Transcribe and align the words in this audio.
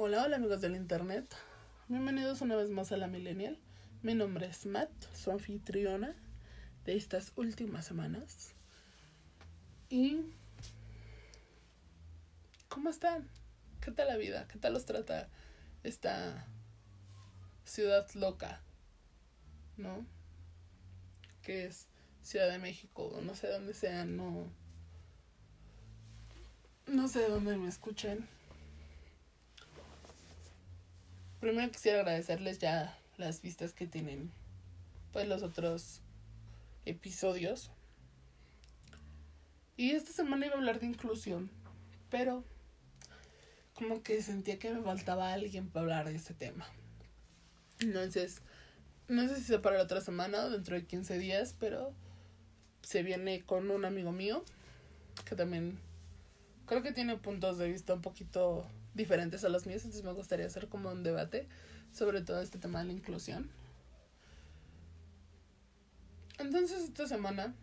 Hola, 0.00 0.22
hola 0.22 0.36
amigos 0.36 0.60
del 0.60 0.76
internet. 0.76 1.26
Bienvenidos 1.88 2.40
una 2.40 2.54
vez 2.54 2.70
más 2.70 2.92
a 2.92 2.96
la 2.96 3.08
Millennial. 3.08 3.58
Mi 4.00 4.14
nombre 4.14 4.46
es 4.46 4.64
Matt, 4.64 4.92
su 5.12 5.32
anfitriona 5.32 6.14
de 6.84 6.94
estas 6.94 7.32
últimas 7.34 7.86
semanas. 7.86 8.52
Y... 9.90 10.20
¿Cómo 12.68 12.90
están? 12.90 13.28
¿Qué 13.80 13.90
tal 13.90 14.06
la 14.06 14.16
vida? 14.16 14.46
¿Qué 14.46 14.56
tal 14.56 14.74
los 14.74 14.84
trata 14.84 15.28
esta 15.82 16.46
ciudad 17.64 18.08
loca? 18.14 18.60
¿No? 19.76 20.06
Que 21.42 21.66
es 21.66 21.88
Ciudad 22.22 22.48
de 22.48 22.60
México, 22.60 23.18
no 23.24 23.34
sé 23.34 23.48
dónde 23.48 23.74
sean, 23.74 24.16
no... 24.16 24.46
No 26.86 27.08
sé 27.08 27.28
dónde 27.28 27.56
me 27.56 27.68
escuchen 27.68 28.37
primero 31.40 31.70
quisiera 31.70 32.00
agradecerles 32.00 32.58
ya 32.58 32.98
las 33.16 33.42
vistas 33.42 33.72
que 33.72 33.86
tienen 33.86 34.30
pues 35.12 35.26
los 35.28 35.42
otros 35.42 36.00
episodios. 36.84 37.70
Y 39.76 39.92
esta 39.92 40.12
semana 40.12 40.46
iba 40.46 40.54
a 40.56 40.58
hablar 40.58 40.80
de 40.80 40.86
inclusión, 40.86 41.50
pero 42.10 42.44
como 43.74 44.02
que 44.02 44.22
sentía 44.22 44.58
que 44.58 44.72
me 44.72 44.82
faltaba 44.82 45.32
alguien 45.32 45.68
para 45.68 45.82
hablar 45.82 46.08
de 46.08 46.16
ese 46.16 46.34
tema. 46.34 46.66
Entonces, 47.80 48.42
no 49.06 49.26
sé 49.28 49.36
si 49.36 49.42
se 49.42 49.58
para 49.60 49.76
la 49.76 49.84
otra 49.84 50.00
semana 50.00 50.44
o 50.44 50.50
dentro 50.50 50.74
de 50.74 50.84
15 50.84 51.16
días, 51.18 51.54
pero 51.60 51.92
se 52.82 53.02
viene 53.02 53.42
con 53.42 53.70
un 53.70 53.84
amigo 53.84 54.10
mío 54.12 54.44
que 55.24 55.36
también 55.36 55.78
creo 56.66 56.82
que 56.82 56.92
tiene 56.92 57.16
puntos 57.16 57.58
de 57.58 57.68
vista 57.68 57.94
un 57.94 58.02
poquito 58.02 58.66
diferentes 58.94 59.44
a 59.44 59.48
los 59.48 59.66
míos, 59.66 59.82
entonces 59.84 60.04
me 60.04 60.12
gustaría 60.12 60.46
hacer 60.46 60.68
como 60.68 60.90
un 60.90 61.02
debate 61.02 61.48
sobre 61.92 62.20
todo 62.20 62.40
este 62.40 62.58
tema 62.58 62.80
de 62.80 62.86
la 62.86 62.92
inclusión. 62.92 63.50
Entonces 66.38 66.84
esta 66.84 67.06
semana, 67.06 67.54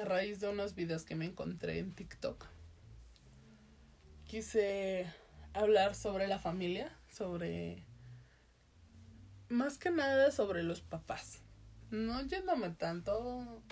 a 0.00 0.04
raíz 0.04 0.40
de 0.40 0.48
unos 0.48 0.74
videos 0.74 1.04
que 1.04 1.14
me 1.14 1.26
encontré 1.26 1.78
en 1.78 1.92
TikTok, 1.92 2.44
quise 4.26 5.06
hablar 5.54 5.94
sobre 5.94 6.26
la 6.26 6.38
familia, 6.38 6.92
sobre... 7.08 7.84
Más 9.48 9.78
que 9.78 9.90
nada 9.90 10.30
sobre 10.30 10.62
los 10.62 10.82
papás. 10.82 11.40
No 11.90 12.20
yéndome 12.22 12.70
tanto 12.70 13.62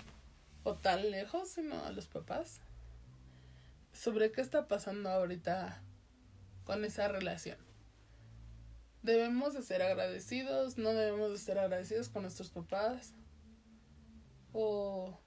o 0.63 0.73
tan 0.75 1.11
lejos, 1.11 1.49
sino 1.49 1.83
a 1.85 1.91
los 1.91 2.07
papás. 2.07 2.61
Sobre 3.93 4.31
qué 4.31 4.41
está 4.41 4.67
pasando 4.67 5.09
ahorita 5.09 5.83
con 6.67 6.83
esa 6.83 7.07
relación. 7.07 7.57
Debemos 9.01 9.53
de 9.53 9.61
ser 9.61 9.81
agradecidos, 9.81 10.77
no 10.77 10.91
debemos 10.93 11.31
de 11.31 11.37
ser 11.37 11.57
agradecidos 11.59 12.09
con 12.09 12.23
nuestros 12.23 12.49
papás. 12.49 13.13
O 14.51 15.17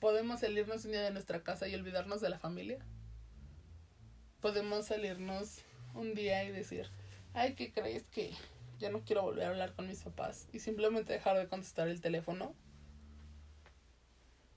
podemos 0.00 0.40
salirnos 0.40 0.84
un 0.84 0.90
día 0.90 1.02
de 1.02 1.12
nuestra 1.12 1.44
casa 1.44 1.68
y 1.68 1.76
olvidarnos 1.76 2.20
de 2.20 2.28
la 2.28 2.40
familia. 2.40 2.84
Podemos 4.40 4.86
salirnos 4.86 5.58
un 5.94 6.14
día 6.14 6.42
y 6.42 6.50
decir, 6.50 6.90
ay, 7.34 7.54
¿qué 7.54 7.72
crees 7.72 8.02
que 8.08 8.32
ya 8.80 8.90
no 8.90 9.04
quiero 9.04 9.22
volver 9.22 9.44
a 9.44 9.50
hablar 9.50 9.74
con 9.74 9.86
mis 9.86 10.02
papás? 10.02 10.48
Y 10.52 10.58
simplemente 10.58 11.12
dejar 11.12 11.38
de 11.38 11.46
contestar 11.46 11.86
el 11.86 12.00
teléfono. 12.00 12.52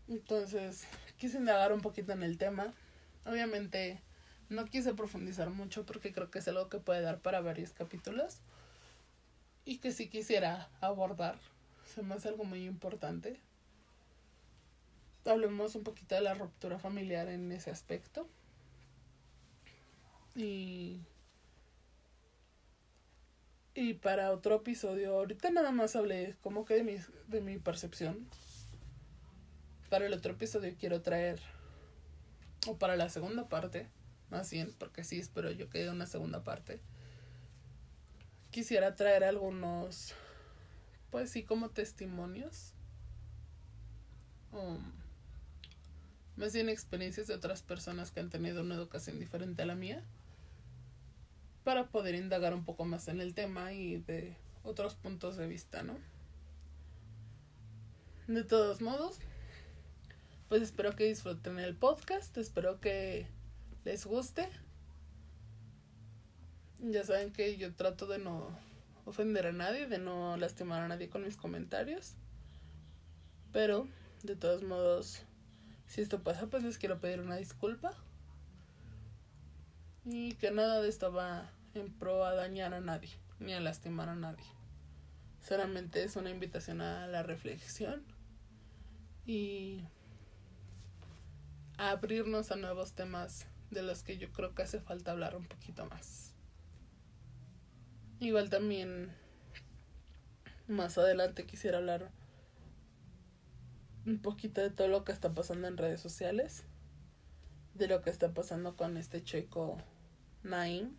Entonces, 0.08 0.88
quise 1.18 1.38
indagar 1.38 1.72
un 1.72 1.82
poquito 1.82 2.12
en 2.12 2.24
el 2.24 2.40
tema 2.40 2.74
Obviamente 3.26 4.02
no 4.50 4.66
quise 4.66 4.94
profundizar 4.94 5.50
mucho 5.50 5.86
porque 5.86 6.12
creo 6.12 6.30
que 6.30 6.40
es 6.40 6.48
algo 6.48 6.70
que 6.70 6.80
puede 6.80 7.02
dar 7.02 7.20
para 7.20 7.42
varios 7.42 7.72
capítulos 7.72 8.40
y 9.66 9.78
que 9.78 9.92
si 9.92 10.10
quisiera 10.10 10.70
abordar. 10.82 11.38
Se 11.94 12.02
me 12.02 12.16
hace 12.16 12.30
algo 12.30 12.44
muy 12.44 12.66
importante. 12.66 13.40
Hablemos 15.26 15.76
un 15.76 15.84
poquito 15.84 16.16
de 16.16 16.22
la 16.22 16.34
ruptura 16.34 16.80
familiar 16.80 17.30
en 17.30 17.52
ese 17.52 17.72
aspecto. 17.72 18.28
Y 20.36 21.00
y 23.76 23.96
para 23.96 24.32
otro 24.32 24.58
episodio, 24.58 25.18
ahorita 25.18 25.50
nada 25.50 25.72
más 25.72 25.96
hablé 25.96 26.36
como 26.44 26.64
que 26.64 26.76
de 26.76 26.84
mi, 26.84 26.98
de 27.28 27.42
mi 27.42 27.58
percepción. 27.58 28.28
Para 29.90 30.06
el 30.06 30.14
otro 30.14 30.34
episodio 30.34 30.76
quiero 30.80 31.02
traer 31.02 31.40
o 32.68 32.78
para 32.78 32.96
la 32.96 33.10
segunda 33.10 33.50
parte, 33.50 33.88
más 34.30 34.50
bien, 34.52 34.74
porque 34.78 35.04
sí 35.04 35.20
espero 35.20 35.52
yo 35.52 35.70
que 35.70 35.82
haya 35.82 35.92
una 35.92 36.08
segunda 36.08 36.44
parte, 36.44 36.80
quisiera 38.52 38.96
traer 38.96 39.24
algunos, 39.24 40.14
pues 41.10 41.30
sí, 41.30 41.44
como 41.44 41.70
testimonios, 41.70 42.74
um, 44.52 44.92
más 46.36 46.54
bien 46.54 46.70
experiencias 46.70 47.28
de 47.28 47.36
otras 47.36 47.62
personas 47.62 48.12
que 48.12 48.20
han 48.20 48.30
tenido 48.30 48.62
una 48.62 48.76
educación 48.76 49.20
diferente 49.20 49.64
a 49.64 49.66
la 49.66 49.76
mía, 49.76 50.04
para 51.64 51.88
poder 51.88 52.16
indagar 52.16 52.54
un 52.54 52.66
poco 52.66 52.86
más 52.86 53.08
en 53.08 53.22
el 53.22 53.34
tema 53.34 53.74
y 53.74 53.98
de 53.98 54.36
otros 54.64 54.96
puntos 54.96 55.38
de 55.38 55.48
vista, 55.48 55.84
¿no? 55.84 55.98
De 58.28 58.44
todos 58.44 58.82
modos, 58.82 59.20
pues 60.54 60.62
espero 60.62 60.96
que 60.96 61.06
disfruten 61.06 61.58
el 61.58 61.76
podcast, 61.76 62.38
espero 62.38 62.80
que 62.80 63.26
les 63.86 64.06
guste. 64.06 64.48
Ya 66.78 67.04
saben 67.04 67.34
que 67.34 67.58
yo 67.58 67.74
trato 67.74 68.06
de 68.06 68.20
no 68.20 68.56
ofender 69.06 69.48
a 69.48 69.52
nadie, 69.52 69.88
de 69.88 69.98
no 69.98 70.38
lastimar 70.38 70.84
a 70.84 70.88
nadie 70.88 71.10
con 71.10 71.24
mis 71.24 71.38
comentarios. 71.38 72.14
Pero, 73.52 73.88
de 74.22 74.36
todos 74.36 74.62
modos, 74.62 75.24
si 75.88 76.02
esto 76.02 76.22
pasa, 76.22 76.46
pues 76.46 76.62
les 76.62 76.78
quiero 76.78 77.00
pedir 77.00 77.20
una 77.20 77.38
disculpa. 77.38 77.92
Y 80.06 80.34
que 80.34 80.52
nada 80.52 80.82
de 80.82 80.90
esto 80.90 81.12
va 81.12 81.50
en 81.74 81.92
pro 81.92 82.26
a 82.26 82.36
dañar 82.36 82.76
a 82.76 82.80
nadie, 82.80 83.10
ni 83.40 83.54
a 83.54 83.60
lastimar 83.60 84.08
a 84.08 84.16
nadie. 84.16 84.46
Solamente 85.42 86.04
es 86.04 86.16
una 86.16 86.30
invitación 86.30 86.80
a 86.82 87.08
la 87.08 87.24
reflexión. 87.24 88.04
Y 89.26 89.84
abrirnos 91.78 92.52
a 92.52 92.56
nuevos 92.56 92.94
temas 92.94 93.48
de 93.72 93.82
los 93.82 94.04
que 94.04 94.18
yo 94.18 94.32
creo 94.32 94.54
que 94.54 94.64
hace 94.64 94.80
falta 94.80 95.12
hablar 95.12 95.36
un 95.36 95.46
poquito 95.46 95.86
más. 95.86 96.34
Igual 98.20 98.50
también 98.50 99.12
más 100.68 100.98
adelante 100.98 101.46
quisiera 101.46 101.80
hablar 101.80 102.12
un 104.06 104.22
poquito 104.22 104.62
de 104.62 104.70
todo 104.70 104.88
lo 104.88 105.04
que 105.04 105.12
está 105.12 105.34
pasando 105.34 105.68
en 105.68 105.78
redes 105.78 106.02
sociales, 106.02 106.66
de 107.74 107.88
lo 107.88 108.02
que 108.02 108.10
está 108.10 108.34
pasando 108.34 108.76
con 108.76 108.98
este 108.98 109.24
chico 109.24 109.78
Naim. 110.44 110.96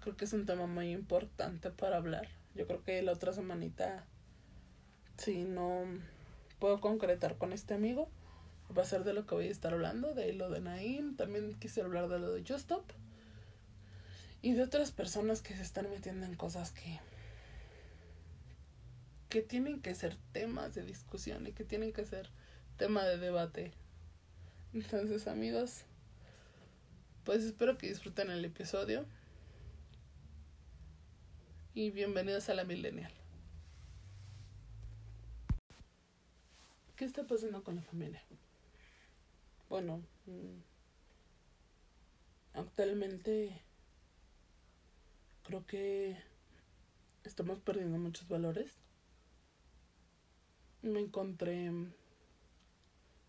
Creo 0.00 0.16
que 0.16 0.24
es 0.24 0.32
un 0.32 0.46
tema 0.46 0.66
muy 0.66 0.90
importante 0.90 1.70
para 1.70 1.96
hablar. 1.96 2.28
Yo 2.54 2.66
creo 2.66 2.82
que 2.82 3.00
la 3.02 3.12
otra 3.12 3.32
semanita, 3.32 4.04
si 5.16 5.44
no 5.44 5.84
puedo 6.58 6.80
concretar 6.80 7.38
con 7.38 7.52
este 7.52 7.74
amigo, 7.74 8.10
va 8.76 8.82
a 8.82 8.86
ser 8.86 9.04
de 9.04 9.12
lo 9.12 9.26
que 9.26 9.34
voy 9.34 9.48
a 9.48 9.50
estar 9.50 9.72
hablando, 9.72 10.14
de 10.14 10.32
lo 10.32 10.50
de 10.50 10.60
Naim, 10.60 11.16
también 11.16 11.54
quise 11.58 11.82
hablar 11.82 12.08
de 12.08 12.18
lo 12.18 12.32
de 12.32 12.44
Justop 12.46 12.90
y 14.40 14.52
de 14.52 14.62
otras 14.62 14.90
personas 14.90 15.42
que 15.42 15.54
se 15.54 15.62
están 15.62 15.88
metiendo 15.90 16.26
en 16.26 16.34
cosas 16.34 16.72
que 16.72 17.00
que 19.28 19.40
tienen 19.40 19.80
que 19.80 19.94
ser 19.94 20.18
temas 20.32 20.74
de 20.74 20.84
discusión 20.84 21.46
y 21.46 21.52
que 21.52 21.64
tienen 21.64 21.94
que 21.94 22.04
ser 22.04 22.28
tema 22.76 23.02
de 23.04 23.16
debate. 23.16 23.72
Entonces, 24.74 25.26
amigos, 25.26 25.84
pues 27.24 27.42
espero 27.42 27.78
que 27.78 27.88
disfruten 27.88 28.30
el 28.30 28.44
episodio. 28.44 29.06
Y 31.72 31.90
bienvenidos 31.92 32.50
a 32.50 32.54
la 32.54 32.64
Millennial. 32.64 33.10
¿Qué 36.96 37.06
está 37.06 37.26
pasando 37.26 37.64
con 37.64 37.76
la 37.76 37.82
familia? 37.82 38.22
Bueno, 39.72 40.02
mm, 40.26 40.60
actualmente 42.52 43.58
creo 45.44 45.66
que 45.66 46.14
estamos 47.24 47.58
perdiendo 47.60 47.96
muchos 47.96 48.28
valores. 48.28 48.76
Me 50.82 51.00
encontré 51.00 51.70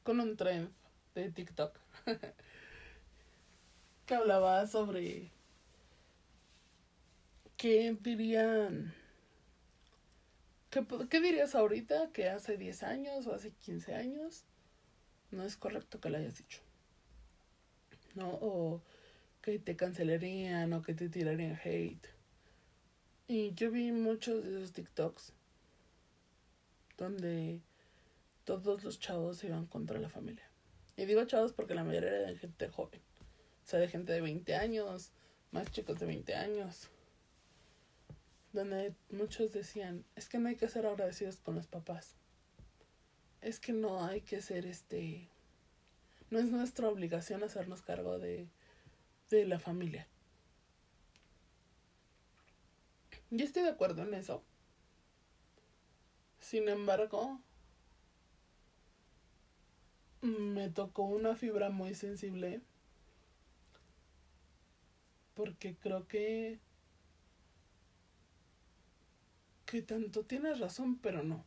con 0.04 0.19
un 0.19 0.36
trend 0.36 0.69
de 1.16 1.31
TikTok 1.31 1.80
que 4.06 4.13
hablaba 4.13 4.68
sobre 4.68 5.31
qué 7.56 7.98
dirían 8.01 8.94
¿Qué, 10.69 10.86
¿Qué, 11.10 11.22
dirías 11.22 11.56
ahorita 11.56 12.12
que 12.12 12.28
hace 12.28 12.57
10 12.57 12.84
años 12.84 13.28
o 13.28 13.34
hace 13.34 13.51
15 13.51 13.95
años 13.95 14.44
no 15.33 15.44
es 15.44 15.57
correcto 15.57 16.00
que 16.00 16.09
lo 16.09 16.18
hayas 16.18 16.38
dicho. 16.38 16.62
¿No? 18.15 18.30
O 18.41 18.81
que 19.41 19.59
te 19.59 19.75
cancelarían 19.75 20.71
o 20.74 20.81
que 20.81 20.94
te 20.94 21.09
tirarían 21.09 21.59
hate. 21.63 22.07
Y 23.27 23.53
yo 23.53 23.71
vi 23.71 23.91
muchos 23.91 24.44
de 24.44 24.57
esos 24.57 24.74
TikToks 24.74 25.33
donde 26.97 27.62
todos 28.45 28.83
los 28.83 29.00
chavos 29.00 29.44
iban 29.44 29.65
contra 29.65 30.00
la 30.00 30.09
familia. 30.09 30.47
Y 30.95 31.06
digo 31.06 31.25
chavos 31.25 31.53
porque 31.53 31.74
la 31.74 31.83
mayoría 31.83 32.09
era 32.09 32.27
de 32.30 32.38
gente 32.38 32.69
joven. 32.69 33.01
O 33.63 33.68
sea, 33.68 33.80
de 33.80 33.88
gente 33.88 34.13
de 34.13 34.21
20 34.21 34.56
años, 34.56 35.12
más 35.51 35.71
chicos 35.71 36.00
de 36.00 36.06
20 36.06 36.35
años. 36.35 36.89
Donde 38.51 38.94
muchos 39.09 39.51
decían, 39.51 40.06
es 40.15 40.30
que 40.30 40.38
no 40.38 40.50
hay 40.50 40.56
que 40.56 40.68
ser 40.68 40.85
agradecidos 40.85 41.38
con 41.38 41.56
los 41.56 41.68
papás. 41.68 42.15
Es 43.44 43.60
que 43.60 43.74
no 43.74 44.06
hay 44.06 44.22
que 44.22 44.42
ser 44.42 44.66
este... 44.66 45.28
No 46.30 46.40
es 46.40 46.45
nuestra 46.45 46.88
obligación 46.88 47.44
hacernos 47.44 47.81
cargo 47.81 48.18
de, 48.18 48.48
de 49.30 49.45
la 49.45 49.60
familia. 49.60 50.07
Yo 53.30 53.45
estoy 53.45 53.63
de 53.63 53.69
acuerdo 53.69 54.04
en 54.04 54.13
eso. 54.13 54.42
Sin 56.40 56.69
embargo, 56.69 57.40
me 60.22 60.69
tocó 60.69 61.04
una 61.04 61.36
fibra 61.36 61.69
muy 61.69 61.95
sensible 61.95 62.62
porque 65.34 65.75
creo 65.75 66.07
que 66.07 66.60
que 69.66 69.81
tanto 69.81 70.24
tienes 70.24 70.60
razón, 70.60 70.98
pero 70.98 71.24
no. 71.24 71.44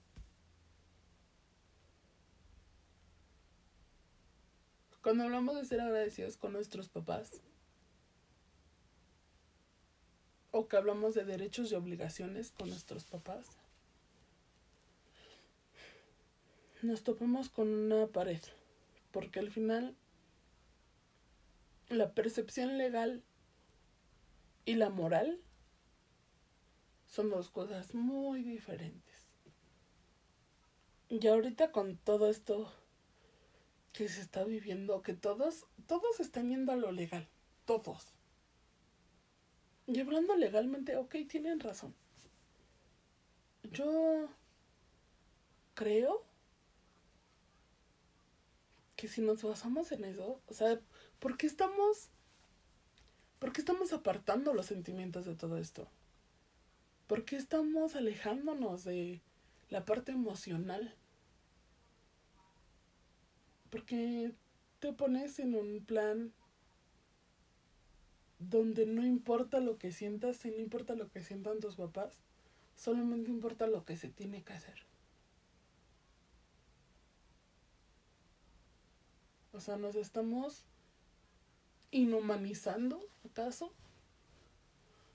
Cuando 5.07 5.23
hablamos 5.23 5.55
de 5.55 5.65
ser 5.65 5.81
agradecidos 5.81 6.37
con 6.37 6.53
nuestros 6.53 6.89
papás, 6.89 7.41
o 10.51 10.67
que 10.67 10.77
hablamos 10.77 11.15
de 11.15 11.25
derechos 11.25 11.71
y 11.71 11.77
obligaciones 11.77 12.51
con 12.51 12.71
nuestros 12.71 13.05
papás, 13.05 13.47
nos 16.83 17.05
topamos 17.05 17.51
con 17.51 17.69
una 17.69 18.09
pared, 18.09 18.41
porque 19.13 19.39
al 19.39 19.53
final 19.53 19.95
la 21.89 22.11
percepción 22.11 22.77
legal 22.77 23.23
y 24.65 24.75
la 24.75 24.91
moral 24.91 25.39
son 27.07 27.31
dos 27.31 27.49
cosas 27.49 27.95
muy 27.95 28.43
diferentes. 28.43 29.29
Y 31.09 31.25
ahorita 31.29 31.71
con 31.71 31.97
todo 31.97 32.29
esto 32.29 32.73
que 33.97 34.11
se 34.11 34.21
está 34.21 34.45
viviendo, 34.45 35.01
que 35.01 35.15
todos, 35.15 35.65
todos 35.87 36.21
están 36.21 36.51
yendo 36.51 36.71
a 36.71 36.77
lo 36.77 36.93
legal, 36.93 37.27
todos. 37.65 38.13
Y 39.87 39.99
hablando 40.01 40.37
legalmente, 40.37 40.97
ok, 40.97 41.15
tienen 41.27 41.61
razón. 41.61 41.95
Yo 43.73 44.29
creo 45.73 46.27
que 48.97 49.09
si 49.09 49.23
nos 49.23 49.43
basamos 49.43 49.91
en 49.93 50.05
eso, 50.05 50.43
o 50.47 50.53
sea, 50.53 50.79
¿por 51.19 51.39
qué 51.39 51.47
estamos, 51.47 52.11
por 53.39 53.55
qué 53.55 53.63
estamos 53.63 53.95
apartando 53.95 54.53
los 54.53 54.67
sentimientos 54.67 55.25
de 55.25 55.37
todo 55.37 55.57
esto? 55.57 55.89
¿Por 57.07 57.25
qué 57.25 57.37
estamos 57.37 57.97
alejándonos 57.97 58.85
de 58.85 59.23
la 59.71 59.87
parte 59.87 60.13
emocional? 60.13 60.95
Porque 63.71 64.33
te 64.81 64.93
pones 64.93 65.39
en 65.39 65.55
un 65.55 65.85
plan 65.85 66.33
donde 68.39 68.87
no 68.87 69.05
importa 69.05 69.61
lo 69.61 69.79
que 69.79 69.93
sientas 69.93 70.45
y 70.45 70.51
no 70.51 70.59
importa 70.59 70.95
lo 70.95 71.11
que 71.11 71.23
sientan 71.23 71.61
tus 71.61 71.77
papás, 71.77 72.13
solamente 72.77 73.31
importa 73.31 73.67
lo 73.67 73.85
que 73.85 73.97
se 73.97 74.09
tiene 74.09 74.43
que 74.43 74.53
hacer. 74.53 74.87
O 79.53 79.61
sea, 79.61 79.77
nos 79.77 79.97
estamos 79.97 80.65
inhumanizando, 81.91 83.01
¿acaso? 83.25 83.73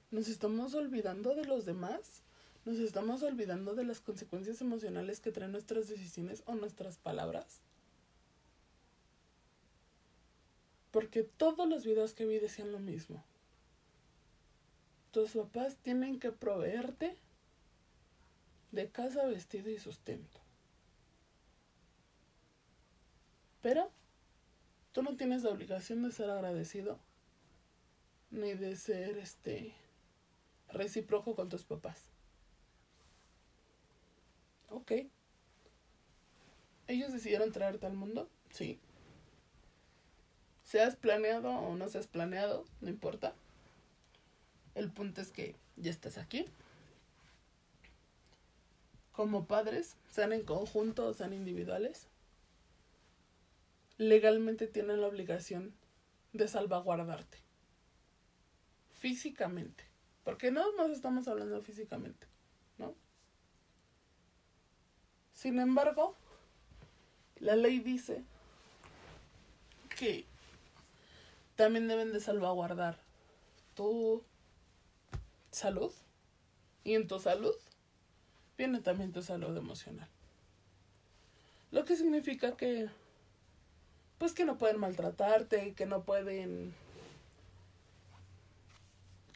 Nos 0.09 0.27
estamos 0.27 0.73
olvidando 0.73 1.35
de 1.35 1.45
los 1.45 1.65
demás. 1.65 2.23
Nos 2.65 2.79
estamos 2.79 3.21
olvidando 3.23 3.75
de 3.75 3.83
las 3.83 4.01
consecuencias 4.01 4.61
emocionales 4.61 5.19
que 5.19 5.31
traen 5.31 5.51
nuestras 5.51 5.87
decisiones 5.87 6.43
o 6.47 6.55
nuestras 6.55 6.97
palabras. 6.97 7.61
Porque 10.91 11.23
todos 11.23 11.67
los 11.67 11.85
videos 11.85 12.13
que 12.13 12.25
vi 12.25 12.37
decían 12.39 12.71
lo 12.71 12.79
mismo. 12.79 13.23
Tus 15.11 15.31
papás 15.31 15.77
tienen 15.77 16.19
que 16.19 16.31
proveerte 16.31 17.17
de 18.71 18.89
casa, 18.89 19.25
vestido 19.25 19.69
y 19.69 19.79
sustento. 19.79 20.39
Pero 23.61 23.91
tú 24.91 25.03
no 25.03 25.15
tienes 25.15 25.43
la 25.43 25.51
obligación 25.51 26.03
de 26.03 26.11
ser 26.11 26.29
agradecido 26.29 26.99
ni 28.31 28.53
de 28.53 28.75
ser 28.75 29.17
este 29.17 29.73
recíproco 30.69 31.35
con 31.35 31.49
tus 31.49 31.65
papás. 31.65 32.09
Ok. 34.69 34.93
¿Ellos 36.87 37.11
decidieron 37.11 37.51
traerte 37.51 37.85
al 37.85 37.93
mundo? 37.93 38.29
Sí. 38.51 38.79
Seas 40.71 40.95
planeado 40.95 41.49
o 41.49 41.75
no 41.75 41.89
seas 41.89 42.07
planeado, 42.07 42.63
no 42.79 42.87
importa. 42.87 43.35
El 44.73 44.89
punto 44.89 45.19
es 45.19 45.29
que 45.29 45.57
ya 45.75 45.91
estás 45.91 46.17
aquí. 46.17 46.45
Como 49.11 49.47
padres, 49.47 49.97
sean 50.09 50.31
en 50.31 50.45
conjunto 50.45 51.07
o 51.07 51.13
sean 51.13 51.33
individuales, 51.33 52.07
legalmente 53.97 54.65
tienen 54.65 55.01
la 55.01 55.07
obligación 55.07 55.73
de 56.31 56.47
salvaguardarte. 56.47 57.37
Físicamente. 58.93 59.83
Porque 60.23 60.51
no 60.51 60.71
nos 60.77 60.91
estamos 60.91 61.27
hablando 61.27 61.61
físicamente, 61.61 62.27
¿no? 62.77 62.95
Sin 65.33 65.59
embargo, 65.59 66.15
la 67.41 67.57
ley 67.57 67.79
dice 67.79 68.23
que 69.97 70.30
también 71.61 71.87
deben 71.87 72.11
de 72.11 72.19
salvaguardar 72.19 72.97
tu 73.75 74.23
salud 75.51 75.93
y 76.83 76.95
en 76.95 77.05
tu 77.05 77.19
salud 77.19 77.53
viene 78.57 78.81
también 78.81 79.11
tu 79.11 79.21
salud 79.21 79.55
emocional. 79.55 80.09
Lo 81.69 81.85
que 81.85 81.95
significa 81.95 82.57
que 82.57 82.89
pues 84.17 84.33
que 84.33 84.43
no 84.43 84.57
pueden 84.57 84.79
maltratarte, 84.79 85.75
que 85.75 85.85
no 85.85 86.01
pueden 86.01 86.73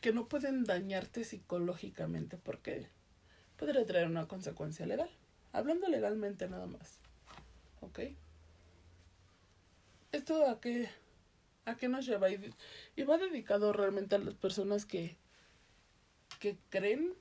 que 0.02 0.12
no 0.12 0.28
pueden 0.28 0.64
dañarte 0.64 1.26
psicológicamente 1.26 2.38
porque 2.38 2.88
podría 3.56 3.86
traer 3.86 4.08
una 4.08 4.28
consecuencia 4.28 4.88
legal. 4.88 5.12
Hablando 5.54 5.88
legalmente 5.90 6.50
nada 6.50 6.66
más. 6.66 6.98
¿Ok? 7.82 8.00
Esto 10.12 10.48
a 10.50 10.60
qué 10.60 10.90
¿A 11.66 11.76
qué 11.76 11.88
nos 11.88 12.06
lleva? 12.06 12.30
Y, 12.30 13.04
va 13.04 13.18
dedicado 13.18 13.74
realmente 13.74 14.16
a 14.16 14.20
las 14.20 14.36
personas 14.36 14.86
que, 14.86 15.18
que 16.40 16.58
creen 16.70 17.14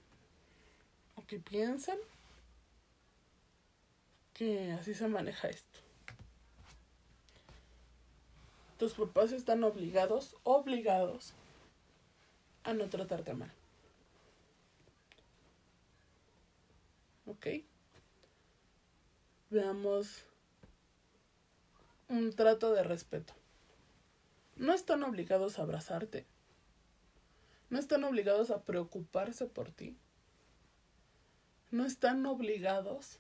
o 1.17 1.27
que 1.27 1.39
piensan 1.39 1.99
que 4.35 4.73
así 4.73 4.95
se 4.95 5.09
maneja 5.09 5.49
esto. 5.49 5.81
Tus 8.79 8.93
papás 8.93 9.33
están 9.33 9.65
obligados, 9.65 10.37
obligados 10.43 11.33
a 12.65 12.75
no 12.75 12.89
tratarte 12.91 13.33
mal. 13.33 13.53
¿Ok? 17.27 17.47
Veamos 19.49 20.25
un 22.09 22.35
trato 22.35 22.75
de 22.75 22.83
respeto 22.83 23.33
no 24.57 24.73
están 24.73 25.03
obligados 25.03 25.59
a 25.59 25.63
abrazarte. 25.63 26.27
No 27.71 27.79
están 27.79 28.05
obligados 28.05 28.51
a 28.51 28.63
preocuparse 28.63 29.47
por 29.47 29.71
ti. 29.71 29.97
No 31.71 31.85
están 31.85 32.25
obligados 32.27 33.19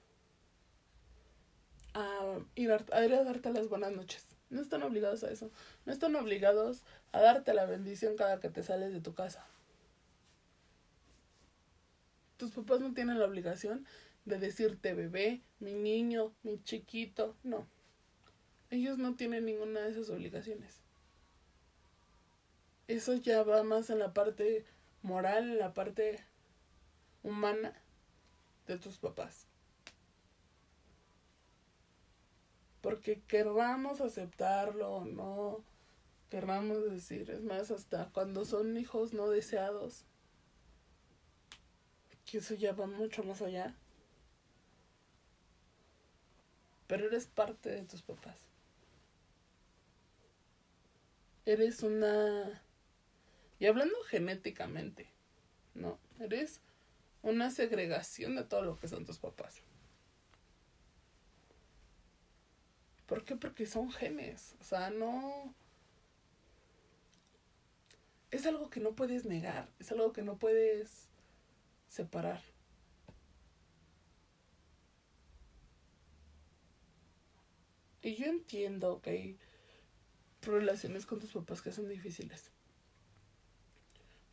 a 1.94 2.38
ir 2.54 2.70
a, 2.70 2.78
darte 2.78 3.52
las 3.52 3.68
buenas 3.68 3.92
noches. 3.92 4.26
No 4.50 4.60
están 4.60 4.82
obligados 4.82 5.24
a 5.24 5.30
eso. 5.30 5.50
No 5.86 5.92
están 5.92 6.14
obligados 6.14 6.82
a 7.12 7.20
darte 7.20 7.54
la 7.54 7.66
bendición 7.66 8.16
cada 8.16 8.38
que 8.38 8.50
te 8.50 8.62
sales 8.62 8.92
de 8.92 9.00
tu 9.00 9.14
casa. 9.14 9.44
Tus 12.36 12.50
papás 12.52 12.80
no 12.80 12.94
tienen 12.94 13.18
la 13.18 13.26
obligación 13.26 13.86
de 14.24 14.38
decirte 14.38 14.94
bebé, 14.94 15.42
mi 15.58 15.72
niño, 15.72 16.32
mi 16.42 16.62
chiquito. 16.62 17.36
No. 17.42 17.66
Ellos 18.70 18.98
no 18.98 19.14
tienen 19.14 19.44
ninguna 19.44 19.80
de 19.80 19.90
esas 19.90 20.10
obligaciones. 20.10 20.83
Eso 22.88 23.14
ya 23.14 23.42
va 23.42 23.62
más 23.62 23.90
en 23.90 23.98
la 23.98 24.12
parte 24.12 24.64
moral, 25.02 25.50
en 25.50 25.58
la 25.58 25.74
parte 25.74 26.24
humana 27.22 27.72
de 28.66 28.78
tus 28.78 28.98
papás. 28.98 29.46
Porque 32.80 33.22
querramos 33.22 34.00
aceptarlo 34.00 34.90
o 34.90 35.04
no, 35.04 35.64
querramos 36.30 36.90
decir, 36.90 37.30
es 37.30 37.42
más, 37.42 37.70
hasta 37.70 38.10
cuando 38.10 38.44
son 38.44 38.76
hijos 38.76 39.14
no 39.14 39.30
deseados, 39.30 40.04
que 42.26 42.38
eso 42.38 42.54
ya 42.54 42.72
va 42.72 42.86
mucho 42.86 43.22
más 43.24 43.40
allá. 43.40 43.74
Pero 46.86 47.06
eres 47.06 47.26
parte 47.26 47.70
de 47.70 47.82
tus 47.84 48.02
papás. 48.02 48.38
Eres 51.46 51.82
una... 51.82 52.62
Y 53.64 53.66
hablando 53.66 53.97
genéticamente, 54.11 55.11
¿no? 55.73 55.99
Eres 56.21 56.61
una 57.23 57.50
segregación 57.50 58.37
de 58.37 58.44
todo 58.44 58.61
lo 58.61 58.78
que 58.78 58.88
son 58.88 59.06
tus 59.06 59.18
papás. 59.18 59.62
¿Por 63.06 63.25
qué? 63.25 63.37
Porque 63.37 63.64
son 63.64 63.90
genes. 63.90 64.54
O 64.61 64.64
sea, 64.64 64.90
no... 64.90 65.54
Es 68.30 68.44
algo 68.44 68.68
que 68.68 68.80
no 68.80 68.94
puedes 68.94 69.25
negar, 69.25 69.71
es 69.78 69.90
algo 69.90 70.12
que 70.12 70.21
no 70.21 70.37
puedes 70.37 71.09
separar. 71.88 72.42
Y 78.02 78.14
yo 78.16 78.26
entiendo 78.26 79.00
que 79.00 79.09
hay 79.09 79.38
relaciones 80.42 81.06
con 81.06 81.18
tus 81.18 81.33
papás 81.33 81.62
que 81.62 81.73
son 81.73 81.88
difíciles. 81.88 82.53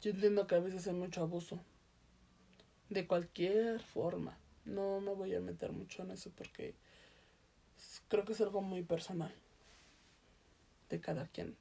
Yo 0.02 0.10
entiendo 0.10 0.48
que 0.48 0.56
a 0.56 0.60
veces 0.60 0.88
hay 0.88 0.94
mucho 0.94 1.22
abuso. 1.22 1.60
De 2.90 3.06
cualquier 3.06 3.80
forma. 3.80 4.38
No 4.66 5.00
me 5.00 5.14
voy 5.14 5.36
a 5.36 5.40
meter 5.40 5.72
mucho 5.72 6.02
en 6.02 6.12
eso 6.12 6.32
porque 6.36 6.76
creo 8.08 8.26
que 8.26 8.34
es 8.34 8.42
algo 8.42 8.62
muy 8.62 8.84
personal. 8.84 9.34
De 10.90 11.00
cada 11.00 11.28
quien. 11.28 11.56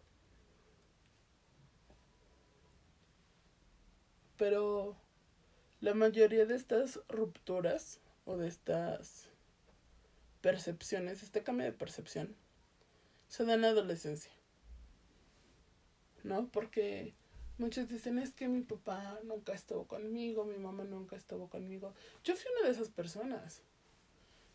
Pero 4.38 4.96
la 5.82 5.92
mayoría 5.92 6.46
de 6.46 6.56
estas 6.56 6.98
rupturas 7.08 8.00
o 8.24 8.38
de 8.38 8.48
estas 8.48 9.28
percepciones, 10.40 11.22
este 11.22 11.42
cambio 11.42 11.66
de 11.66 11.72
percepción, 11.72 12.34
se 13.28 13.44
da 13.44 13.54
en 13.54 13.60
la 13.60 13.68
adolescencia. 13.68 14.32
¿No? 16.24 16.48
Porque 16.48 17.14
muchos 17.60 17.88
dicen, 17.88 18.18
es 18.18 18.32
que 18.32 18.48
mi 18.48 18.62
papá 18.62 19.20
nunca 19.24 19.52
estuvo 19.52 19.86
conmigo, 19.86 20.44
mi 20.44 20.56
mamá 20.56 20.82
nunca 20.84 21.14
estuvo 21.14 21.48
conmigo. 21.48 21.94
Yo 22.24 22.34
fui 22.34 22.50
una 22.56 22.66
de 22.66 22.72
esas 22.72 22.88
personas. 22.88 23.62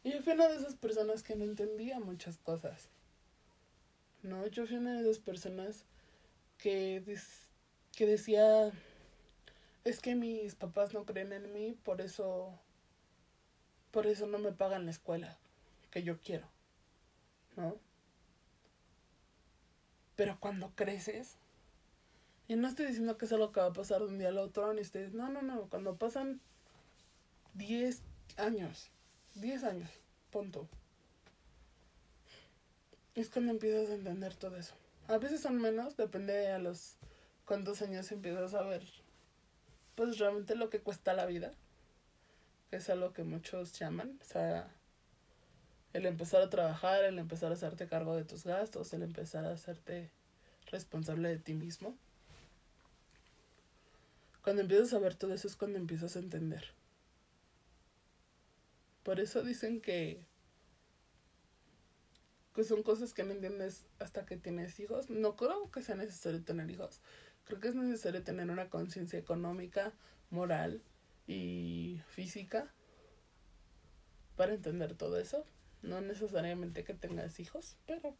Y 0.03 0.11
yo 0.11 0.21
fui 0.21 0.33
una 0.33 0.47
de 0.47 0.57
esas 0.57 0.75
personas 0.75 1.23
que 1.23 1.35
no 1.35 1.45
entendía 1.45 1.99
muchas 1.99 2.37
cosas. 2.37 2.89
¿No? 4.23 4.47
Yo 4.47 4.65
fui 4.65 4.77
una 4.77 4.93
de 4.95 5.01
esas 5.01 5.19
personas 5.19 5.85
que, 6.57 7.03
que 7.95 8.05
decía, 8.07 8.71
es 9.83 9.99
que 9.99 10.15
mis 10.15 10.55
papás 10.55 10.93
no 10.93 11.05
creen 11.05 11.31
en 11.31 11.53
mí, 11.53 11.77
por 11.83 12.01
eso, 12.01 12.59
por 13.91 14.07
eso 14.07 14.25
no 14.25 14.39
me 14.39 14.51
pagan 14.51 14.85
la 14.85 14.91
escuela 14.91 15.37
que 15.91 16.01
yo 16.01 16.19
quiero. 16.19 16.47
¿No? 17.55 17.77
Pero 20.15 20.39
cuando 20.39 20.71
creces, 20.75 21.37
y 22.47 22.55
no 22.55 22.67
estoy 22.67 22.87
diciendo 22.87 23.17
que 23.17 23.25
es 23.25 23.33
algo 23.33 23.51
que 23.51 23.59
va 23.59 23.67
a 23.67 23.73
pasar 23.73 23.99
de 23.99 24.07
un 24.07 24.19
día 24.19 24.29
al 24.29 24.37
otro, 24.37 24.73
ni 24.73 24.81
ustedes, 24.81 25.13
no, 25.13 25.29
no, 25.29 25.41
no, 25.41 25.67
cuando 25.69 25.95
pasan 25.95 26.39
10 27.55 28.01
años, 28.37 28.89
10 29.35 29.63
años, 29.63 29.89
punto. 30.31 30.67
Es 33.15 33.29
cuando 33.29 33.51
empiezas 33.51 33.89
a 33.89 33.95
entender 33.95 34.35
todo 34.35 34.57
eso. 34.57 34.75
A 35.07 35.17
veces 35.17 35.41
son 35.41 35.61
menos, 35.61 35.97
depende 35.97 36.33
de 36.33 36.51
a 36.51 36.59
los 36.59 36.97
cuántos 37.45 37.81
años 37.81 38.11
empiezas 38.11 38.53
a 38.53 38.61
ver, 38.63 38.83
pues 39.95 40.17
realmente 40.17 40.55
lo 40.55 40.69
que 40.69 40.81
cuesta 40.81 41.13
la 41.13 41.25
vida, 41.25 41.53
que 42.69 42.77
es 42.77 42.89
algo 42.89 43.13
que 43.13 43.23
muchos 43.23 43.73
llaman, 43.79 44.19
o 44.21 44.25
sea, 44.25 44.67
el 45.93 46.05
empezar 46.05 46.41
a 46.41 46.49
trabajar, 46.49 47.05
el 47.05 47.17
empezar 47.19 47.51
a 47.51 47.55
hacerte 47.55 47.87
cargo 47.87 48.15
de 48.15 48.25
tus 48.25 48.43
gastos, 48.43 48.91
el 48.93 49.03
empezar 49.03 49.45
a 49.45 49.53
hacerte 49.53 50.09
responsable 50.69 51.29
de 51.29 51.37
ti 51.37 51.53
mismo. 51.53 51.95
Cuando 54.45 54.61
empiezas 54.61 54.93
a 54.93 54.99
ver 54.99 55.15
todo 55.15 55.33
eso 55.33 55.47
es 55.47 55.55
cuando 55.55 55.79
empiezas 55.79 56.15
a 56.15 56.19
entender. 56.19 56.65
Por 59.01 59.19
eso 59.19 59.41
dicen 59.41 59.81
que, 59.81 60.23
que 62.53 62.63
son 62.63 62.83
cosas 62.83 63.15
que 63.15 63.23
no 63.23 63.31
entiendes 63.31 63.85
hasta 63.97 64.27
que 64.27 64.37
tienes 64.37 64.79
hijos. 64.79 65.09
No 65.09 65.35
creo 65.35 65.71
que 65.71 65.81
sea 65.81 65.95
necesario 65.95 66.43
tener 66.43 66.69
hijos. 66.69 67.01
Creo 67.45 67.59
que 67.59 67.69
es 67.69 67.73
necesario 67.73 68.21
tener 68.21 68.51
una 68.51 68.69
conciencia 68.69 69.17
económica, 69.17 69.93
moral 70.29 70.83
y 71.25 71.99
física 72.09 72.71
para 74.35 74.53
entender 74.53 74.93
todo 74.93 75.17
eso. 75.17 75.43
No 75.81 76.01
necesariamente 76.01 76.83
que 76.83 76.93
tengas 76.93 77.39
hijos, 77.39 77.77
pero 77.87 78.15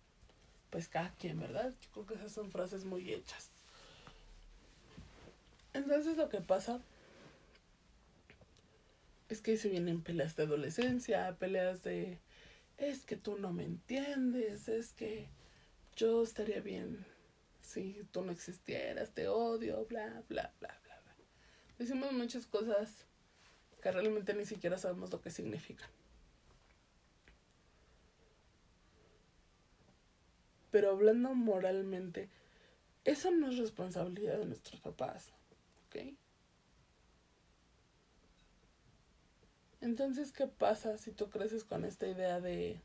pues 0.72 0.89
cada 0.89 1.13
quien, 1.13 1.39
¿verdad? 1.39 1.72
Yo 1.82 1.91
creo 1.91 2.05
que 2.08 2.15
esas 2.15 2.32
son 2.32 2.50
frases 2.50 2.84
muy 2.84 3.13
hechas. 3.13 3.51
Entonces 5.75 6.15
lo 6.15 6.29
que 6.29 6.39
pasa 6.39 6.79
es 9.27 9.41
que 9.41 9.58
se 9.58 9.67
vienen 9.67 10.01
peleas 10.01 10.38
de 10.38 10.44
adolescencia, 10.44 11.36
peleas 11.38 11.84
de 11.84 12.17
es 12.77 13.03
que 13.03 13.17
tú 13.17 13.38
no 13.38 13.51
me 13.51 13.65
entiendes, 13.65 14.70
es 14.70 14.94
que 14.94 15.27
yo 15.98 16.24
estaría 16.24 16.62
bien 16.62 17.05
si 17.62 18.08
tú 18.12 18.24
no 18.24 18.32
existieras, 18.32 19.12
te 19.12 19.27
odio, 19.27 19.86
bla, 19.88 20.24
bla, 20.29 20.53
bla, 20.62 20.79
bla, 20.84 21.01
bla. 21.03 21.15
Decimos 21.77 22.13
muchas 22.13 22.48
cosas 22.48 23.05
que 23.82 23.91
realmente 23.91 24.34
ni 24.34 24.46
siquiera 24.46 24.77
sabemos 24.77 25.12
lo 25.12 25.22
que 25.22 25.29
significan. 25.29 25.89
Pero 30.72 30.91
hablando 30.91 31.34
moralmente, 31.34 32.29
eso 33.03 33.29
no 33.32 33.50
es 33.50 33.58
responsabilidad 33.58 34.38
de 34.38 34.46
nuestros 34.46 34.79
papás. 34.79 35.34
Entonces, 39.82 40.32
¿qué 40.32 40.48
pasa 40.48 40.98
si 40.98 41.12
tú 41.12 41.30
creces 41.30 41.64
con 41.64 41.86
esta 41.86 42.08
idea 42.08 42.42
de, 42.42 42.82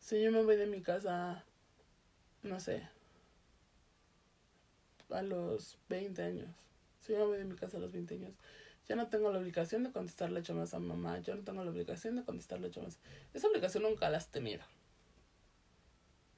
si 0.00 0.20
yo 0.20 0.32
me 0.32 0.42
voy 0.42 0.56
de 0.56 0.66
mi 0.66 0.82
casa, 0.82 1.44
no 2.42 2.58
sé, 2.58 2.88
a 5.10 5.22
los 5.22 5.78
20 5.88 6.22
años, 6.22 6.50
si 7.00 7.12
yo 7.12 7.20
me 7.20 7.24
voy 7.26 7.38
de 7.38 7.44
mi 7.44 7.54
casa 7.54 7.76
a 7.76 7.80
los 7.80 7.92
20 7.92 8.14
años, 8.16 8.34
ya 8.88 8.96
no 8.96 9.08
tengo 9.08 9.32
la 9.32 9.38
obligación 9.38 9.84
de 9.84 9.92
contestarle 9.92 10.42
llamadas 10.42 10.74
a 10.74 10.78
mamá, 10.78 11.20
yo 11.20 11.34
no 11.36 11.42
tengo 11.42 11.64
la 11.64 11.70
obligación 11.70 12.16
de 12.16 12.24
contestarle 12.24 12.70
llamadas. 12.70 12.98
Esa 13.32 13.48
obligación 13.48 13.84
nunca 13.84 14.10
la 14.10 14.18
has 14.18 14.30
tenido. 14.30 14.64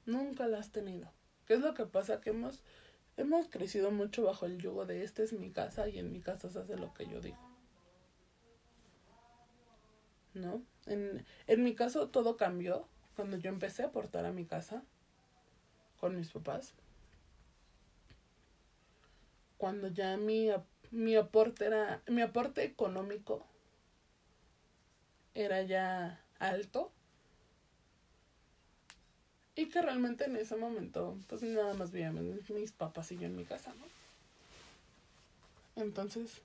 Nunca 0.05 0.47
la 0.47 0.59
has 0.59 0.71
tenido. 0.71 1.11
¿Qué 1.45 1.55
es 1.55 1.61
lo 1.61 1.73
que 1.73 1.85
pasa? 1.85 2.21
Que 2.21 2.29
hemos, 2.29 2.63
hemos 3.17 3.47
crecido 3.49 3.91
mucho 3.91 4.23
bajo 4.23 4.45
el 4.45 4.57
yugo 4.59 4.85
de 4.85 5.03
esta 5.03 5.23
es 5.23 5.33
mi 5.33 5.51
casa 5.51 5.89
y 5.89 5.99
en 5.99 6.11
mi 6.11 6.21
casa 6.21 6.49
se 6.49 6.59
hace 6.59 6.77
lo 6.77 6.93
que 6.93 7.07
yo 7.07 7.19
digo. 7.19 7.37
¿No? 10.33 10.61
En, 10.85 11.25
en 11.47 11.63
mi 11.63 11.75
caso 11.75 12.09
todo 12.09 12.37
cambió 12.37 12.87
cuando 13.15 13.37
yo 13.37 13.49
empecé 13.49 13.83
a 13.83 13.87
aportar 13.87 14.25
a 14.25 14.31
mi 14.31 14.45
casa 14.45 14.83
con 15.99 16.15
mis 16.15 16.29
papás. 16.29 16.75
Cuando 19.57 19.87
ya 19.87 20.15
mi, 20.17 20.49
mi 20.91 21.15
aporte 21.15 21.65
era, 21.65 22.03
mi 22.07 22.21
aporte 22.21 22.63
económico 22.63 23.43
era 25.33 25.63
ya 25.63 26.23
alto 26.37 26.91
y 29.57 29.69
que 29.69 29.81
realmente 29.81 30.25
en 30.25 30.35
ese 30.35 30.55
momento, 30.55 31.17
pues 31.27 31.41
nada 31.41 31.73
más 31.73 31.91
vivían 31.91 32.39
mis 32.49 32.71
papás 32.71 33.11
y 33.11 33.17
yo 33.17 33.25
en 33.25 33.35
mi 33.35 33.43
casa, 33.43 33.73
¿no? 33.73 35.81
Entonces, 35.81 36.43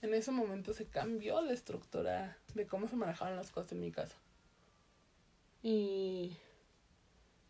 en 0.00 0.14
ese 0.14 0.30
momento 0.30 0.72
se 0.72 0.86
cambió 0.86 1.42
la 1.42 1.52
estructura 1.52 2.38
de 2.54 2.66
cómo 2.66 2.88
se 2.88 2.96
manejaban 2.96 3.36
las 3.36 3.50
cosas 3.50 3.72
en 3.72 3.82
mi 3.82 3.92
casa. 3.92 4.16
Y 5.62 6.32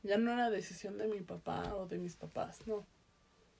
ya 0.02 0.18
no 0.18 0.32
era 0.32 0.50
decisión 0.50 0.99
de 0.99 1.06
mi 1.06 1.20
papá 1.20 1.76
o 1.76 1.87
de 1.87 1.99
mis 1.99 2.16
papás, 2.16 2.66
no. 2.66 2.85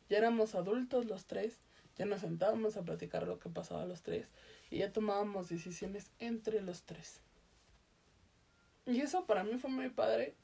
Ya 0.09 0.19
éramos 0.19 0.57
adultos 0.57 1.07
los 1.07 1.25
tres, 1.25 1.61
ya 1.97 2.05
nos 2.05 2.23
sentábamos 2.23 2.77
a 2.77 2.83
platicar 2.83 3.29
lo 3.29 3.39
que 3.39 3.49
pasaba 3.49 3.87
los 3.87 4.03
tres 4.03 4.27
y 4.71 4.79
ya 4.79 4.93
tomábamos 4.93 5.51
decisiones 5.51 6.11
entre 6.19 6.63
los 6.63 6.83
tres. 6.83 7.21
Y 8.87 9.01
eso 9.01 9.25
para 9.25 9.45
mí 9.45 9.57
fue 9.59 9.71
muy 9.71 9.89
padre 9.89 10.35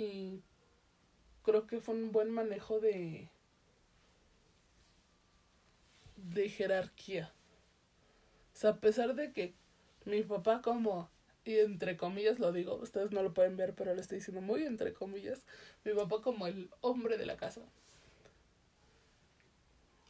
y 0.00 0.42
creo 1.42 1.66
que 1.66 1.80
fue 1.80 1.94
un 1.94 2.10
buen 2.10 2.30
manejo 2.30 2.80
de 2.80 3.28
de 6.16 6.48
jerarquía. 6.48 7.32
O 8.54 8.56
sea, 8.56 8.70
a 8.70 8.80
pesar 8.80 9.14
de 9.14 9.32
que 9.32 9.54
mi 10.04 10.22
papá 10.22 10.62
como 10.62 11.10
y 11.44 11.58
entre 11.58 11.96
comillas 11.96 12.38
lo 12.38 12.52
digo, 12.52 12.76
ustedes 12.76 13.12
no 13.12 13.22
lo 13.22 13.32
pueden 13.34 13.56
ver, 13.56 13.74
pero 13.74 13.94
lo 13.94 14.00
estoy 14.00 14.18
diciendo 14.18 14.42
muy 14.42 14.64
entre 14.64 14.92
comillas, 14.92 15.44
mi 15.84 15.92
papá 15.92 16.20
como 16.22 16.46
el 16.46 16.70
hombre 16.80 17.16
de 17.18 17.26
la 17.26 17.36
casa. 17.36 17.62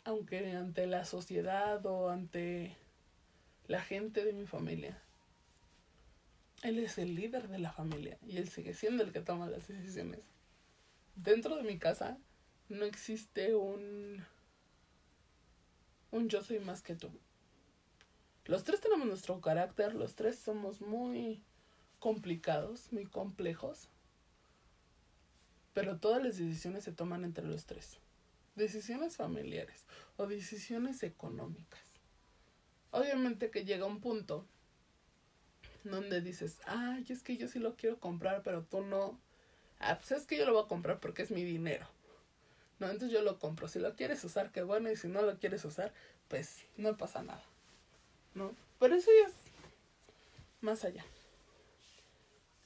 Aunque 0.04 0.52
ante 0.52 0.87
la 0.87 1.04
sociedad 1.04 1.85
o 1.87 2.11
ante 2.11 2.76
la 3.66 3.80
gente 3.80 4.25
de 4.25 4.32
mi 4.32 4.47
familia, 4.47 5.00
él 6.62 6.79
es 6.79 6.99
el 6.99 7.14
líder 7.14 7.49
de 7.49 7.59
la 7.59 7.73
familia 7.73 8.19
y 8.26 8.37
él 8.37 8.49
sigue 8.49 8.75
siendo 8.75 9.02
el 9.02 9.12
que 9.12 9.21
toma 9.21 9.49
las 9.49 9.69
decisiones. 9.69 10.21
Dentro 11.17 11.57
de 11.57 11.62
mi 11.62 11.79
casa 11.79 12.19
no 12.69 12.85
existe 12.85 13.55
un 13.55 14.25
un 16.11 16.29
yo 16.29 16.43
soy 16.43 16.59
más 16.59 16.83
que 16.83 16.97
tú. 16.97 17.11
Los 18.47 18.64
tres 18.64 18.81
tenemos 18.81 19.07
nuestro 19.07 19.40
carácter, 19.40 19.95
los 19.95 20.17
tres 20.17 20.38
somos 20.38 20.81
muy 20.81 21.43
complicados, 21.99 22.93
muy 22.93 23.07
complejos, 23.07 23.88
pero 25.73 25.99
todas 25.99 26.23
las 26.23 26.37
decisiones 26.37 26.85
se 26.85 26.93
toman 26.93 27.25
entre 27.25 27.47
los 27.47 27.67
tres. 27.67 27.99
Decisiones 28.57 29.17
familiares 29.17 29.87
o 30.17 30.26
decisiones 30.26 31.02
económicas. 31.05 31.81
Obviamente 32.90 33.50
que 33.50 33.64
llega 33.64 33.87
un 33.87 34.00
punto 34.00 34.47
donde 35.84 36.20
dices, 36.20 36.58
ay, 36.66 37.04
es 37.08 37.22
que 37.22 37.37
yo 37.37 37.49
sí 37.49 37.58
lo 37.58 37.76
quiero 37.76 37.99
comprar, 37.99 38.42
pero 38.42 38.62
tú 38.62 38.82
no. 38.82 39.18
Ah, 39.78 39.99
pues 39.99 40.12
es 40.12 40.26
que 40.26 40.37
yo 40.37 40.44
lo 40.44 40.52
voy 40.52 40.64
a 40.64 40.68
comprar 40.68 41.00
porque 41.00 41.22
es 41.22 41.30
mi 41.30 41.44
dinero. 41.44 41.87
No, 42.78 42.87
entonces 42.87 43.12
yo 43.12 43.22
lo 43.22 43.38
compro. 43.38 43.68
Si 43.68 43.78
lo 43.78 43.94
quieres 43.94 44.22
usar, 44.25 44.52
qué 44.52 44.62
bueno, 44.62 44.90
y 44.90 44.96
si 44.96 45.08
no 45.08 45.22
lo 45.22 45.38
quieres 45.38 45.64
usar, 45.64 45.92
pues 46.28 46.64
no 46.76 46.96
pasa 46.96 47.22
nada. 47.22 47.42
¿No? 48.34 48.54
Pero 48.78 48.94
eso 48.94 49.10
ya 49.20 49.28
es 49.28 49.34
más 50.60 50.84
allá. 50.84 51.04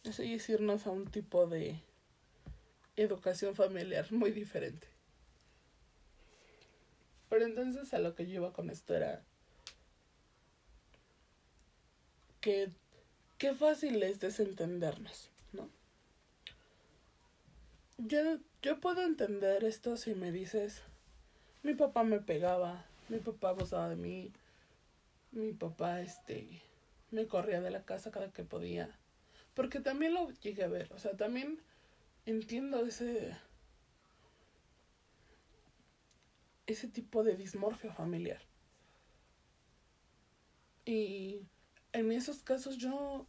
Eso 0.04 0.23
ya 0.23 0.35
es 0.35 0.49
irnos 0.49 0.87
a 0.87 0.90
un 0.90 1.06
tipo 1.06 1.47
de 1.47 1.80
educación 2.97 3.54
familiar 3.54 4.12
muy 4.12 4.30
diferente. 4.30 4.87
Pero 7.28 7.47
entonces 7.47 7.92
a 7.94 7.99
lo 7.99 8.14
que 8.14 8.26
yo 8.26 8.35
iba 8.35 8.52
con 8.52 8.71
esto 8.71 8.94
era 8.94 9.23
que 12.40 12.71
qué 13.45 13.53
fácil 13.53 14.03
es 14.03 14.21
desentendernos, 14.21 15.29
¿no? 15.53 15.69
Yo, 17.99 18.39
yo 18.63 18.81
puedo 18.81 19.03
entender 19.03 19.65
esto 19.65 19.99
si 19.99 20.15
me 20.15 20.33
dices, 20.33 20.81
mi 21.63 21.75
papá 21.75 22.05
me 22.05 22.21
pegaba, 22.21 22.87
mi 23.11 23.19
papá 23.19 23.51
abusaba 23.51 23.91
de 23.91 23.97
mí, 23.97 24.33
mi 25.33 25.53
papá 25.53 26.01
este 26.01 26.63
me 27.11 27.27
corría 27.27 27.61
de 27.61 27.71
la 27.71 27.85
casa 27.85 28.11
cada 28.11 28.33
que 28.33 28.45
podía, 28.45 28.89
porque 29.53 29.79
también 29.79 30.15
lo 30.15 30.31
llegué 30.41 30.65
a 30.65 30.69
ver, 30.69 30.91
o 30.95 30.99
sea, 30.99 31.13
también 31.13 31.61
entiendo 32.25 32.87
ese 32.87 33.37
ese 36.67 36.89
tipo 36.89 37.23
de 37.23 37.37
dismorfia 37.37 37.93
familiar. 37.93 38.41
Y 40.87 41.43
en 41.93 42.11
esos 42.11 42.43
casos 42.43 42.79
yo, 42.79 43.27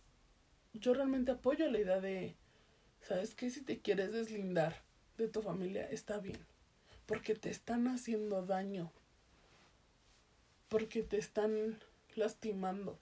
yo 0.79 0.93
realmente 0.93 1.31
apoyo 1.31 1.69
la 1.69 1.79
idea 1.79 1.99
de, 1.99 2.35
¿sabes 3.01 3.35
qué? 3.35 3.49
Si 3.49 3.61
te 3.61 3.79
quieres 3.79 4.11
deslindar 4.11 4.81
de 5.17 5.27
tu 5.27 5.41
familia, 5.41 5.89
está 5.89 6.19
bien. 6.19 6.39
Porque 7.05 7.35
te 7.35 7.49
están 7.49 7.87
haciendo 7.87 8.45
daño. 8.45 8.91
Porque 10.69 11.03
te 11.03 11.17
están 11.17 11.79
lastimando. 12.15 12.97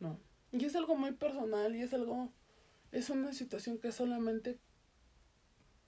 ¿No? 0.00 0.18
Y 0.52 0.64
es 0.64 0.76
algo 0.76 0.96
muy 0.96 1.12
personal 1.12 1.74
y 1.74 1.82
es 1.82 1.94
algo, 1.94 2.30
es 2.92 3.10
una 3.10 3.32
situación 3.32 3.78
que 3.78 3.92
solamente 3.92 4.58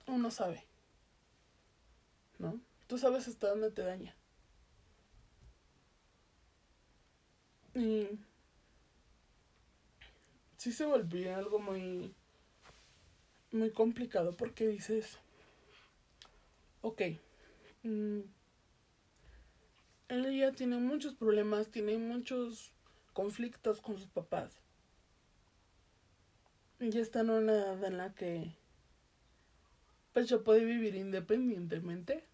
uno 0.07 0.31
sabe. 0.31 0.65
¿No? 2.39 2.59
Tú 2.87 2.97
sabes 2.97 3.27
hasta 3.27 3.49
dónde 3.49 3.71
te 3.71 3.83
daña. 3.83 4.15
Y 7.75 8.07
sí 10.67 10.73
se 10.73 10.85
volvió 10.85 11.33
algo 11.33 11.59
muy, 11.59 12.13
muy 13.53 13.71
complicado 13.71 14.35
porque 14.35 14.67
dices, 14.67 15.17
ok, 16.81 17.03
mm, 17.83 18.19
él 20.09 20.37
ya 20.37 20.51
tiene 20.51 20.75
muchos 20.77 21.13
problemas, 21.15 21.69
tiene 21.69 21.97
muchos 21.97 22.73
conflictos 23.13 23.79
con 23.79 23.97
sus 23.97 24.09
papás. 24.09 24.59
Ya 26.81 26.99
está 26.99 27.21
en 27.21 27.29
una 27.29 27.53
edad 27.53 27.81
en 27.85 27.97
la 27.97 28.13
que 28.13 28.53
pues 30.11 30.27
ya 30.27 30.39
puede 30.39 30.65
vivir 30.65 30.95
independientemente. 30.95 32.25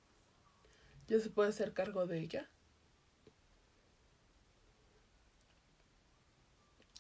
Ya 1.08 1.20
se 1.20 1.30
puede 1.30 1.50
hacer 1.50 1.74
cargo 1.74 2.08
de 2.08 2.18
ella. 2.18 2.50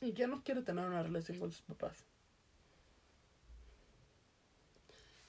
Y 0.03 0.11
ya 0.11 0.27
no 0.27 0.43
quiere 0.43 0.61
tener 0.61 0.85
una 0.85 1.01
relación 1.01 1.39
con 1.39 1.49
sus 1.49 1.61
papás. 1.61 2.03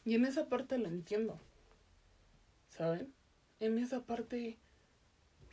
Y 0.05 0.17
en 0.17 0.25
esa 0.25 0.49
parte 0.49 0.79
la 0.79 0.89
entiendo. 0.89 1.39
¿Saben? 2.71 3.15
En 3.61 3.79
esa 3.79 4.01
parte 4.01 4.59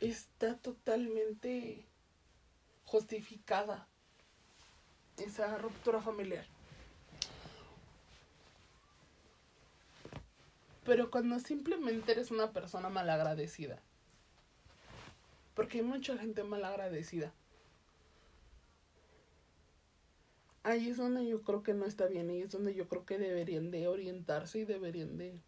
está 0.00 0.56
totalmente 0.58 1.86
justificada 2.84 3.86
esa 5.18 5.56
ruptura 5.58 6.00
familiar. 6.00 6.44
Pero 10.84 11.12
cuando 11.12 11.38
simplemente 11.38 12.10
eres 12.10 12.32
una 12.32 12.50
persona 12.50 12.88
malagradecida, 12.88 13.80
porque 15.54 15.78
hay 15.78 15.84
mucha 15.84 16.18
gente 16.18 16.42
malagradecida, 16.42 17.32
ahí 20.64 20.90
es 20.90 20.96
donde 20.96 21.26
yo 21.26 21.42
creo 21.42 21.62
que 21.62 21.74
no 21.74 21.86
está 21.86 22.06
bien 22.06 22.30
y 22.30 22.42
es 22.42 22.50
donde 22.50 22.74
yo 22.74 22.88
creo 22.88 23.04
que 23.04 23.18
deberían 23.18 23.70
de 23.70 23.88
orientarse 23.88 24.60
y 24.60 24.64
deberían 24.64 25.18
de 25.18 25.40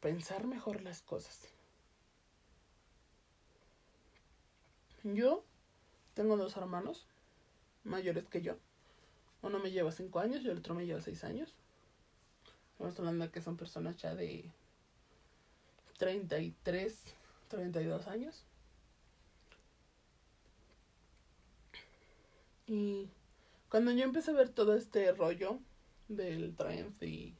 pensar 0.00 0.46
mejor 0.46 0.82
las 0.82 1.02
cosas. 1.02 1.48
Yo 5.04 5.44
tengo 6.14 6.36
dos 6.36 6.56
hermanos 6.56 7.06
mayores 7.84 8.28
que 8.28 8.42
yo. 8.42 8.56
Uno 9.42 9.58
me 9.58 9.72
lleva 9.72 9.90
cinco 9.90 10.20
años 10.20 10.42
y 10.42 10.48
el 10.48 10.58
otro 10.58 10.74
me 10.74 10.86
lleva 10.86 11.00
seis 11.00 11.24
años. 11.24 11.54
Estamos 12.72 12.98
hablando 12.98 13.24
de 13.24 13.30
que 13.32 13.40
son 13.40 13.56
personas 13.56 13.96
ya 13.96 14.14
de 14.14 14.50
33, 15.98 17.14
32 17.48 18.06
años. 18.06 18.44
Y 22.66 23.08
cuando 23.72 23.90
yo 23.92 24.04
empecé 24.04 24.32
a 24.32 24.34
ver 24.34 24.50
todo 24.50 24.76
este 24.76 25.12
rollo 25.12 25.58
del 26.06 26.54
trend 26.54 27.02
y 27.02 27.34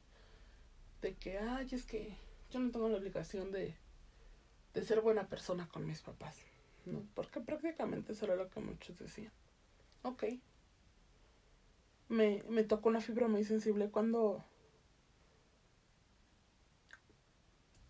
de 0.99 1.13
que, 1.13 1.37
ay, 1.37 1.67
es 1.71 1.85
que 1.85 2.17
yo 2.49 2.59
no 2.59 2.71
tengo 2.71 2.89
la 2.89 2.97
obligación 2.97 3.51
de, 3.51 3.77
de 4.73 4.83
ser 4.83 5.01
buena 5.01 5.29
persona 5.29 5.69
con 5.69 5.85
mis 5.85 6.01
papás, 6.01 6.39
¿no? 6.87 7.05
Porque 7.13 7.39
prácticamente 7.39 8.13
eso 8.13 8.25
era 8.25 8.35
lo 8.35 8.49
que 8.49 8.61
muchos 8.61 8.97
decían. 8.97 9.31
Ok. 10.01 10.23
Me, 12.09 12.41
me 12.49 12.63
tocó 12.63 12.89
una 12.89 13.01
fibra 13.01 13.27
muy 13.27 13.43
sensible 13.43 13.91
cuando 13.91 14.43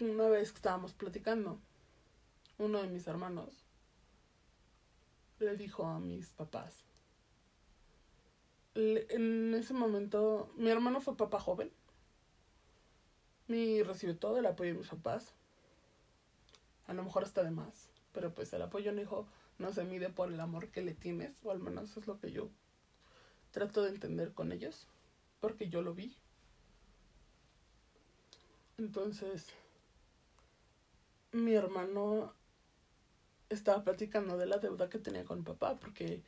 una 0.01 0.27
vez 0.27 0.51
que 0.51 0.57
estábamos 0.57 0.93
platicando, 0.93 1.61
uno 2.57 2.81
de 2.81 2.89
mis 2.89 3.07
hermanos 3.07 3.63
le 5.39 5.55
dijo 5.55 5.85
a 5.85 6.01
mis 6.01 6.33
papás, 6.33 6.83
en 8.75 9.53
ese 9.53 9.73
momento, 9.73 10.51
mi 10.55 10.69
hermano 10.69 11.01
fue 11.01 11.15
papá 11.15 11.39
joven. 11.39 11.71
Mi 13.47 13.83
recibió 13.83 14.17
todo 14.17 14.37
el 14.39 14.45
apoyo 14.45 14.73
de 14.73 14.79
mis 14.79 14.87
papás. 14.87 15.33
A 16.87 16.93
lo 16.93 17.03
mejor 17.03 17.23
está 17.23 17.43
de 17.43 17.51
más. 17.51 17.89
Pero 18.13 18.33
pues 18.33 18.53
el 18.53 18.61
apoyo 18.61 18.91
un 18.91 18.99
hijo 18.99 19.27
no 19.57 19.73
se 19.73 19.83
mide 19.83 20.09
por 20.09 20.31
el 20.31 20.39
amor 20.39 20.69
que 20.69 20.81
le 20.81 20.93
tienes. 20.93 21.35
O 21.43 21.51
al 21.51 21.59
menos 21.59 21.95
es 21.97 22.07
lo 22.07 22.19
que 22.19 22.31
yo 22.31 22.49
trato 23.51 23.83
de 23.83 23.89
entender 23.89 24.33
con 24.33 24.51
ellos. 24.51 24.87
Porque 25.39 25.69
yo 25.69 25.81
lo 25.81 25.93
vi. 25.93 26.15
Entonces, 28.77 29.47
mi 31.31 31.53
hermano 31.53 32.33
estaba 33.49 33.83
platicando 33.83 34.37
de 34.37 34.47
la 34.47 34.57
deuda 34.57 34.89
que 34.89 34.99
tenía 34.99 35.25
con 35.25 35.43
papá. 35.43 35.77
Porque 35.79 36.23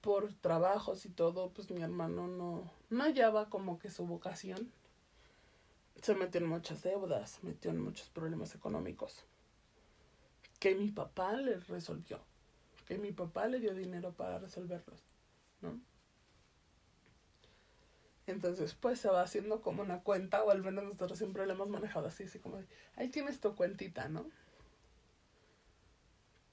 por 0.00 0.32
trabajos 0.34 1.04
y 1.06 1.10
todo, 1.10 1.50
pues 1.50 1.70
mi 1.70 1.82
hermano 1.82 2.28
no, 2.28 2.70
no 2.90 3.04
hallaba 3.04 3.48
como 3.50 3.78
que 3.78 3.90
su 3.90 4.06
vocación. 4.06 4.72
se 6.02 6.14
metió 6.14 6.40
en 6.40 6.46
muchas 6.48 6.82
deudas, 6.82 7.30
se 7.30 7.46
metió 7.46 7.70
en 7.70 7.80
muchos 7.80 8.08
problemas 8.08 8.54
económicos 8.54 9.24
que 10.58 10.74
mi 10.74 10.90
papá 10.90 11.34
le 11.34 11.58
resolvió, 11.60 12.20
que 12.86 12.98
mi 12.98 13.12
papá 13.12 13.46
le 13.46 13.60
dio 13.60 13.74
dinero 13.74 14.12
para 14.12 14.38
resolverlos, 14.38 15.00
¿no? 15.60 15.80
Entonces, 18.26 18.74
pues 18.74 19.00
se 19.00 19.08
va 19.08 19.22
haciendo 19.22 19.62
como 19.62 19.82
una 19.82 20.02
cuenta, 20.02 20.42
o 20.44 20.50
al 20.50 20.62
menos 20.62 20.84
nosotros 20.84 21.16
siempre 21.16 21.46
lo 21.46 21.52
hemos 21.52 21.68
manejado 21.68 22.08
así, 22.08 22.24
así 22.24 22.38
como, 22.38 22.62
ahí 22.96 23.08
tienes 23.08 23.40
tu 23.40 23.54
cuentita, 23.54 24.08
¿no? 24.08 24.26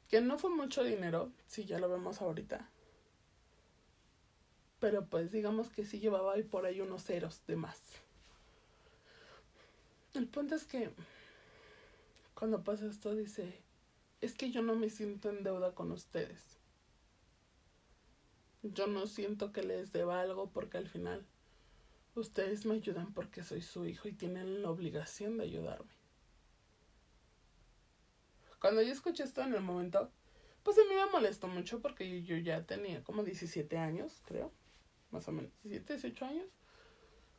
Que 0.07 0.21
no 0.21 0.37
fue 0.37 0.51
mucho 0.51 0.83
dinero, 0.83 1.31
si 1.47 1.65
ya 1.65 1.79
lo 1.79 1.89
vemos 1.89 2.21
ahorita. 2.21 2.69
Pero 4.85 5.03
pues 5.07 5.31
digamos 5.31 5.71
que 5.71 5.83
sí 5.83 5.99
llevaba 5.99 6.33
ahí 6.33 6.43
por 6.43 6.67
ahí 6.67 6.79
unos 6.79 7.03
ceros 7.05 7.41
de 7.47 7.55
más. 7.55 7.81
El 10.13 10.27
punto 10.27 10.53
es 10.53 10.65
que 10.65 10.91
cuando 12.35 12.63
pasa 12.63 12.85
esto 12.85 13.15
dice, 13.15 13.63
es 14.21 14.35
que 14.35 14.51
yo 14.51 14.61
no 14.61 14.75
me 14.75 14.91
siento 14.91 15.31
en 15.31 15.43
deuda 15.43 15.73
con 15.73 15.91
ustedes. 15.91 16.59
Yo 18.61 18.85
no 18.85 19.07
siento 19.07 19.51
que 19.51 19.63
les 19.63 19.91
deba 19.91 20.21
algo 20.21 20.51
porque 20.51 20.77
al 20.77 20.87
final 20.87 21.25
ustedes 22.13 22.67
me 22.67 22.75
ayudan 22.75 23.11
porque 23.11 23.41
soy 23.41 23.63
su 23.63 23.87
hijo 23.87 24.07
y 24.07 24.13
tienen 24.13 24.61
la 24.61 24.69
obligación 24.69 25.39
de 25.39 25.45
ayudarme. 25.45 25.95
Cuando 28.61 28.83
yo 28.83 28.93
escuché 28.93 29.23
esto 29.23 29.41
en 29.41 29.55
el 29.55 29.61
momento, 29.61 30.11
pues 30.61 30.77
a 30.77 30.81
mí 30.81 30.93
me 30.93 31.11
molestó 31.11 31.47
mucho 31.47 31.81
porque 31.81 32.21
yo 32.21 32.37
ya 32.37 32.67
tenía 32.67 33.03
como 33.03 33.23
17 33.23 33.79
años, 33.79 34.21
creo, 34.27 34.51
más 35.15 35.27
o 35.29 35.31
menos, 35.31 35.51
17, 35.63 35.93
18 35.93 36.25
años. 36.25 36.47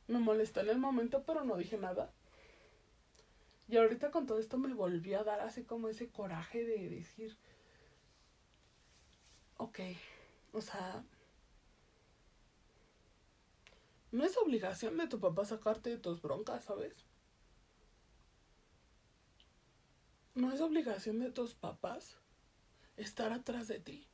Me 0.09 0.19
molestó 0.19 0.61
en 0.61 0.71
el 0.71 0.79
momento, 0.79 1.23
pero 1.25 1.45
no 1.45 1.57
dije 1.57 1.77
nada. 1.77 2.12
Y 3.69 3.77
ahorita 3.77 4.11
con 4.11 4.27
todo 4.27 4.39
esto 4.39 4.57
me 4.59 4.73
volvió 4.73 5.21
a 5.21 5.25
dar 5.25 5.41
así 5.41 5.65
como 5.65 5.89
ese 5.89 6.09
coraje 6.09 6.65
de 6.65 6.89
decir, 6.89 7.37
ok, 9.59 9.81
o 10.53 10.61
sea, 10.61 11.05
no 14.12 14.25
es 14.25 14.37
obligación 14.39 14.97
de 14.97 15.09
tu 15.09 15.21
papá 15.21 15.45
sacarte 15.45 15.91
de 15.91 15.99
tus 15.99 16.23
broncas, 16.23 16.65
¿sabes? 16.65 16.95
No 20.35 20.53
es 20.53 20.61
obligación 20.61 21.19
de 21.19 21.31
tus 21.31 21.55
papás 21.55 22.17
estar 22.97 23.33
atrás 23.33 23.69
de 23.69 23.81
ti. 23.81 24.07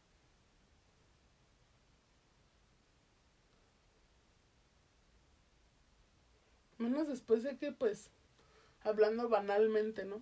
Menos 6.83 7.07
después 7.07 7.45
de 7.45 7.57
que, 7.57 7.71
pues, 7.71 8.11
hablando 8.83 9.29
banalmente, 9.29 10.05
¿no? 10.05 10.21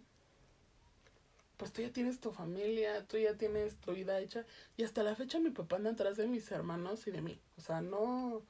Pues 1.57 1.73
tú 1.73 1.83
ya 1.83 1.91
tienes 1.91 2.21
tu 2.21 2.33
familia, 2.33 3.07
tú 3.07 3.17
ya 3.17 3.37
tienes 3.37 3.77
tu 3.77 3.93
vida 3.93 4.21
hecha. 4.21 4.45
Y 4.77 4.85
hasta 4.85 5.03
la 5.03 5.15
fecha 5.15 5.41
mi 5.41 5.51
papá 5.51 5.77
anda 5.77 5.91
atrás 5.91 6.17
de 6.19 6.27
mis 6.27 6.51
hermanos 6.53 7.07
y 7.07 7.11
de 7.11 7.23
mí. 7.23 7.41
O 7.57 7.61
sea, 7.63 7.81
no... 7.81 8.43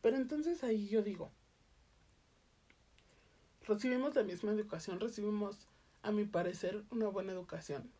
Pero 0.00 0.16
entonces 0.16 0.64
ahí 0.64 0.88
yo 0.88 1.02
digo, 1.02 1.30
recibimos 3.66 4.14
la 4.14 4.22
misma 4.22 4.52
educación, 4.52 5.00
recibimos, 5.00 5.66
a 6.02 6.12
mi 6.12 6.24
parecer, 6.24 6.82
una 6.90 7.08
buena 7.08 7.32
educación. 7.32 7.90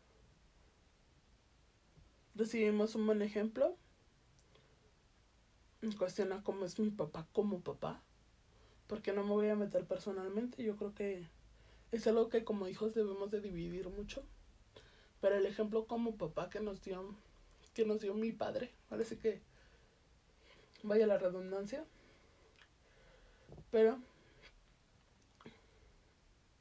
Recibimos 2.35 2.95
un 2.95 3.05
buen 3.07 3.21
ejemplo. 3.21 3.77
Me 5.81 5.95
cuestiona 5.95 6.43
cómo 6.43 6.65
es 6.65 6.79
mi 6.79 6.89
papá 6.89 7.27
como 7.31 7.61
papá 7.61 8.01
porque 8.87 9.13
no 9.13 9.23
me 9.23 9.31
voy 9.31 9.49
a 9.49 9.55
meter 9.55 9.85
personalmente. 9.85 10.63
Yo 10.63 10.75
creo 10.75 10.93
que 10.93 11.27
es 11.91 12.07
algo 12.07 12.29
que 12.29 12.43
como 12.43 12.67
hijos 12.67 12.93
debemos 12.93 13.31
de 13.31 13.41
dividir 13.41 13.89
mucho. 13.89 14.23
Pero 15.21 15.35
el 15.35 15.45
ejemplo 15.45 15.85
como 15.85 16.17
papá 16.17 16.49
que 16.49 16.59
nos 16.59 16.83
dio, 16.83 17.15
que 17.73 17.85
nos 17.85 18.01
dio 18.01 18.13
mi 18.13 18.31
padre, 18.31 18.71
parece 18.89 19.17
que 19.17 19.41
vaya 20.83 21.07
la 21.07 21.17
redundancia. 21.17 21.83
Pero 23.71 23.97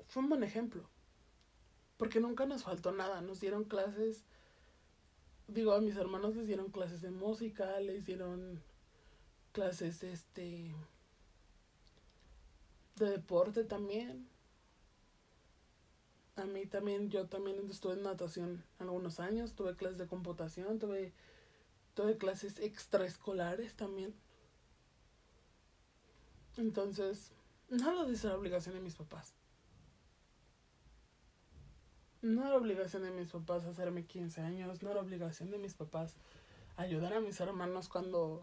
fue 0.08 0.22
un 0.22 0.30
buen 0.30 0.42
ejemplo. 0.42 0.82
Porque 1.98 2.20
nunca 2.20 2.46
nos 2.46 2.64
faltó 2.64 2.92
nada. 2.92 3.20
Nos 3.20 3.40
dieron 3.40 3.64
clases, 3.64 4.24
digo, 5.46 5.72
a 5.72 5.80
mis 5.80 5.96
hermanos 5.96 6.34
les 6.36 6.46
dieron 6.46 6.70
clases 6.70 7.02
de 7.02 7.10
música, 7.10 7.78
les 7.80 8.06
dieron 8.06 8.62
clases, 9.54 10.02
este, 10.02 10.74
de 12.96 13.10
deporte 13.10 13.62
también. 13.64 14.28
A 16.36 16.44
mí 16.44 16.66
también, 16.66 17.08
yo 17.08 17.28
también 17.28 17.56
estuve 17.70 17.92
en 17.94 18.02
natación 18.02 18.64
algunos 18.80 19.20
años, 19.20 19.54
tuve 19.54 19.76
clases 19.76 19.98
de 19.98 20.08
computación, 20.08 20.80
tuve, 20.80 21.12
tuve 21.94 22.18
clases 22.18 22.58
extraescolares 22.58 23.76
también. 23.76 24.12
Entonces, 26.56 27.30
nada 27.70 28.04
de 28.04 28.28
la 28.28 28.36
obligación 28.36 28.74
de 28.74 28.80
mis 28.80 28.96
papás. 28.96 29.34
No 32.22 32.44
era 32.44 32.56
obligación 32.56 33.04
de 33.04 33.12
mis 33.12 33.30
papás 33.30 33.64
hacerme 33.66 34.04
15 34.04 34.40
años, 34.40 34.82
no 34.82 34.90
era 34.90 35.00
obligación 35.00 35.52
de 35.52 35.58
mis 35.58 35.74
papás 35.74 36.16
ayudar 36.76 37.12
a 37.12 37.20
mis 37.20 37.38
hermanos 37.38 37.88
cuando 37.88 38.42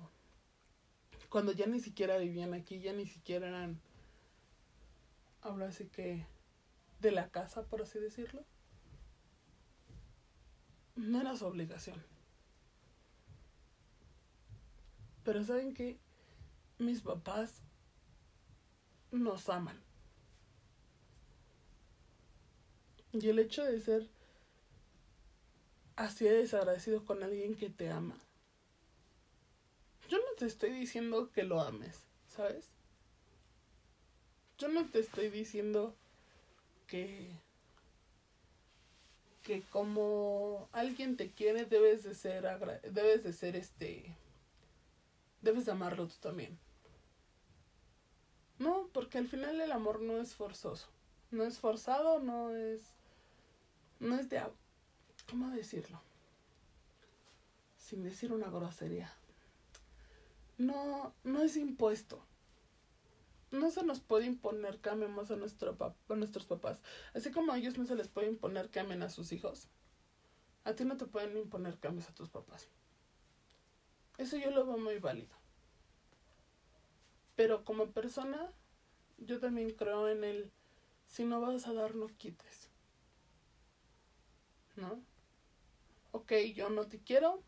cuando 1.32 1.54
ya 1.54 1.66
ni 1.66 1.80
siquiera 1.80 2.18
vivían 2.18 2.54
aquí, 2.54 2.82
ya 2.82 2.92
ni 2.92 3.06
siquiera 3.08 3.48
eran 3.48 3.80
hablo 5.42 5.66
así 5.66 5.88
que 5.88 6.26
de 7.00 7.12
la 7.12 7.30
casa, 7.30 7.64
por 7.64 7.82
así 7.82 8.00
decirlo, 8.00 8.44
no 10.98 11.22
era 11.22 11.38
su 11.38 11.46
obligación. 11.46 12.04
Pero 15.24 15.42
saben 15.46 15.74
que 15.74 16.02
mis 16.80 17.02
papás 17.02 17.62
nos 19.12 19.48
aman. 19.48 19.82
Y 23.14 23.30
el 23.30 23.40
hecho 23.40 23.64
de 23.64 23.80
ser 23.80 24.10
así 25.96 26.26
de 26.26 26.34
desagradecido 26.34 27.06
con 27.06 27.24
alguien 27.24 27.56
que 27.56 27.70
te 27.70 27.90
ama, 27.90 28.22
yo 30.12 30.18
no 30.18 30.36
te 30.38 30.46
estoy 30.46 30.72
diciendo 30.72 31.32
que 31.32 31.44
lo 31.44 31.62
ames, 31.62 32.04
¿sabes? 32.28 32.70
Yo 34.58 34.68
no 34.68 34.86
te 34.90 35.00
estoy 35.00 35.30
diciendo 35.30 35.96
que 36.86 37.32
que 39.42 39.62
como 39.62 40.68
alguien 40.74 41.16
te 41.16 41.32
quiere 41.32 41.64
debes 41.64 42.04
de 42.04 42.14
ser 42.14 42.44
debes 42.92 43.24
de 43.24 43.32
ser 43.32 43.56
este 43.56 44.18
debes 45.42 45.66
de 45.66 45.72
amarlo 45.72 46.08
tú 46.08 46.16
también. 46.20 46.60
No, 48.60 48.90
porque 48.92 49.18
al 49.18 49.30
final 49.30 49.62
el 49.62 49.72
amor 49.72 50.02
no 50.02 50.20
es 50.20 50.36
forzoso. 50.36 50.90
No 51.32 51.46
es 51.46 51.58
forzado, 51.58 52.20
no 52.20 52.54
es 52.54 52.82
no 54.02 54.20
es 54.20 54.30
de 54.30 54.44
¿cómo 55.30 55.50
decirlo? 55.52 56.02
Sin 57.78 58.04
decir 58.04 58.34
una 58.34 58.50
grosería. 58.50 59.10
No 60.62 61.14
no 61.24 61.42
es 61.44 61.58
impuesto 61.58 62.24
no 63.52 63.70
se 63.70 63.84
nos 63.84 64.00
puede 64.00 64.26
imponer 64.26 64.80
que 64.80 64.90
amemos 64.90 65.30
a, 65.30 65.34
a 65.34 66.16
nuestros 66.16 66.46
papás. 66.46 66.82
Así 67.14 67.32
como 67.32 67.52
a 67.52 67.58
ellos 67.58 67.78
no 67.78 67.86
se 67.86 67.96
les 67.96 68.08
puede 68.08 68.28
imponer 68.28 68.70
que 68.70 68.80
amen 68.80 69.04
a 69.04 69.10
sus 69.10 69.32
hijos. 69.34 69.68
A 70.64 70.74
ti 70.74 70.86
no 70.86 70.98
te 70.98 71.06
pueden 71.06 71.38
imponer 71.38 71.78
que 71.78 71.88
ames 71.88 72.08
a 72.10 72.14
tus 72.14 72.30
papás. 72.30 72.70
Eso 74.18 74.38
yo 74.38 74.52
lo 74.52 74.66
veo 74.66 74.78
muy 74.78 75.00
válido. 75.00 75.36
Pero 77.36 77.66
como 77.66 77.92
persona, 77.92 78.52
yo 79.18 79.40
también 79.40 79.72
creo 79.72 80.08
en 80.08 80.24
el, 80.24 80.52
si 81.08 81.26
no 81.26 81.42
vas 81.42 81.68
a 81.68 81.74
dar, 81.74 81.96
no 81.96 82.08
quites. 82.08 82.70
¿No? 84.76 85.02
Ok, 86.12 86.34
yo 86.56 86.70
no 86.70 86.88
te 86.88 87.00
quiero. 87.00 87.42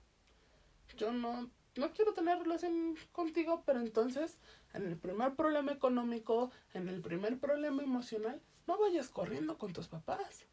Yo 0.97 1.11
no, 1.11 1.49
no 1.75 1.91
quiero 1.91 2.13
tener 2.13 2.39
relación 2.39 2.95
contigo, 3.11 3.63
pero 3.65 3.79
entonces 3.79 4.37
en 4.73 4.85
el 4.85 4.97
primer 4.97 5.35
problema 5.35 5.71
económico, 5.71 6.51
en 6.73 6.87
el 6.87 7.01
primer 7.01 7.39
problema 7.39 7.83
emocional, 7.83 8.41
no 8.67 8.77
vayas 8.79 9.09
corriendo 9.09 9.57
con 9.57 9.73
tus 9.73 9.87
papás. 9.87 10.45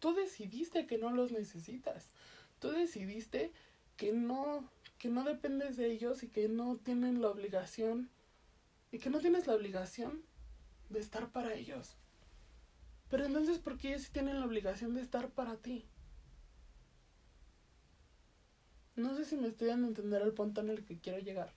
Tú 0.00 0.14
decidiste 0.14 0.86
que 0.86 0.98
no 0.98 1.10
los 1.10 1.32
necesitas. 1.32 2.10
Tú 2.58 2.70
decidiste 2.70 3.52
que 3.96 4.12
no 4.12 4.68
que 4.98 5.10
no 5.10 5.24
dependes 5.24 5.76
de 5.76 5.90
ellos 5.90 6.22
y 6.22 6.28
que 6.28 6.48
no 6.48 6.76
tienen 6.76 7.20
la 7.20 7.28
obligación 7.28 8.08
y 8.90 8.98
que 8.98 9.10
no 9.10 9.18
tienes 9.20 9.46
la 9.46 9.54
obligación 9.54 10.22
de 10.88 11.00
estar 11.00 11.28
para 11.28 11.52
ellos. 11.52 11.96
Pero 13.10 13.26
entonces, 13.26 13.58
¿por 13.58 13.76
qué 13.76 13.88
ellos 13.88 14.02
sí 14.02 14.12
tienen 14.12 14.40
la 14.40 14.46
obligación 14.46 14.94
de 14.94 15.02
estar 15.02 15.28
para 15.30 15.56
ti? 15.56 15.84
No 18.96 19.14
sé 19.16 19.24
si 19.24 19.36
me 19.36 19.48
estoy 19.48 19.68
dando 19.68 19.86
a 19.86 19.88
entender 19.88 20.22
el 20.22 20.32
punto 20.32 20.60
en 20.60 20.70
el 20.70 20.84
que 20.84 20.98
quiero 20.98 21.18
llegar. 21.18 21.52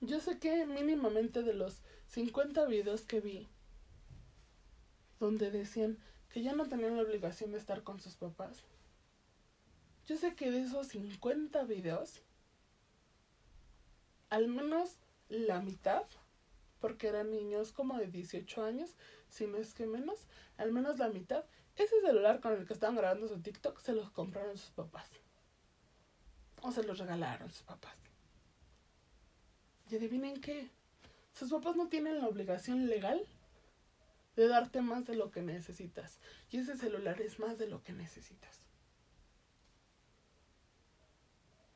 Yo 0.00 0.20
sé 0.20 0.38
que 0.38 0.66
mínimamente 0.66 1.42
de 1.42 1.54
los 1.54 1.82
50 2.08 2.64
videos 2.66 3.02
que 3.02 3.20
vi, 3.20 3.48
donde 5.20 5.50
decían 5.50 5.98
que 6.30 6.42
ya 6.42 6.54
no 6.54 6.68
tenían 6.68 6.96
la 6.96 7.02
obligación 7.02 7.52
de 7.52 7.58
estar 7.58 7.82
con 7.82 8.00
sus 8.00 8.14
papás, 8.14 8.62
yo 10.06 10.16
sé 10.16 10.34
que 10.34 10.50
de 10.50 10.62
esos 10.62 10.88
50 10.88 11.64
videos, 11.64 12.22
al 14.30 14.48
menos 14.48 14.96
la 15.28 15.60
mitad, 15.60 16.04
porque 16.80 17.08
eran 17.08 17.30
niños 17.30 17.72
como 17.72 17.98
de 17.98 18.06
18 18.06 18.64
años, 18.64 18.94
si 19.28 19.46
no 19.46 19.58
es 19.58 19.74
que 19.74 19.86
menos, 19.86 20.20
al 20.56 20.72
menos 20.72 20.98
la 20.98 21.08
mitad, 21.08 21.44
ese 21.78 22.00
celular 22.00 22.40
con 22.40 22.52
el 22.52 22.66
que 22.66 22.72
estaban 22.72 22.96
grabando 22.96 23.28
su 23.28 23.40
TikTok 23.40 23.80
se 23.80 23.92
los 23.92 24.10
compraron 24.10 24.58
sus 24.58 24.70
papás. 24.70 25.08
O 26.62 26.72
se 26.72 26.82
los 26.82 26.98
regalaron 26.98 27.50
sus 27.50 27.62
papás. 27.62 27.94
Y 29.88 29.96
adivinen 29.96 30.40
qué, 30.40 30.70
sus 31.32 31.50
papás 31.50 31.76
no 31.76 31.88
tienen 31.88 32.18
la 32.18 32.26
obligación 32.26 32.88
legal 32.88 33.24
de 34.34 34.48
darte 34.48 34.82
más 34.82 35.06
de 35.06 35.14
lo 35.14 35.30
que 35.30 35.40
necesitas. 35.40 36.18
Y 36.50 36.58
ese 36.58 36.76
celular 36.76 37.20
es 37.20 37.38
más 37.38 37.58
de 37.58 37.68
lo 37.68 37.82
que 37.84 37.92
necesitas. 37.92 38.60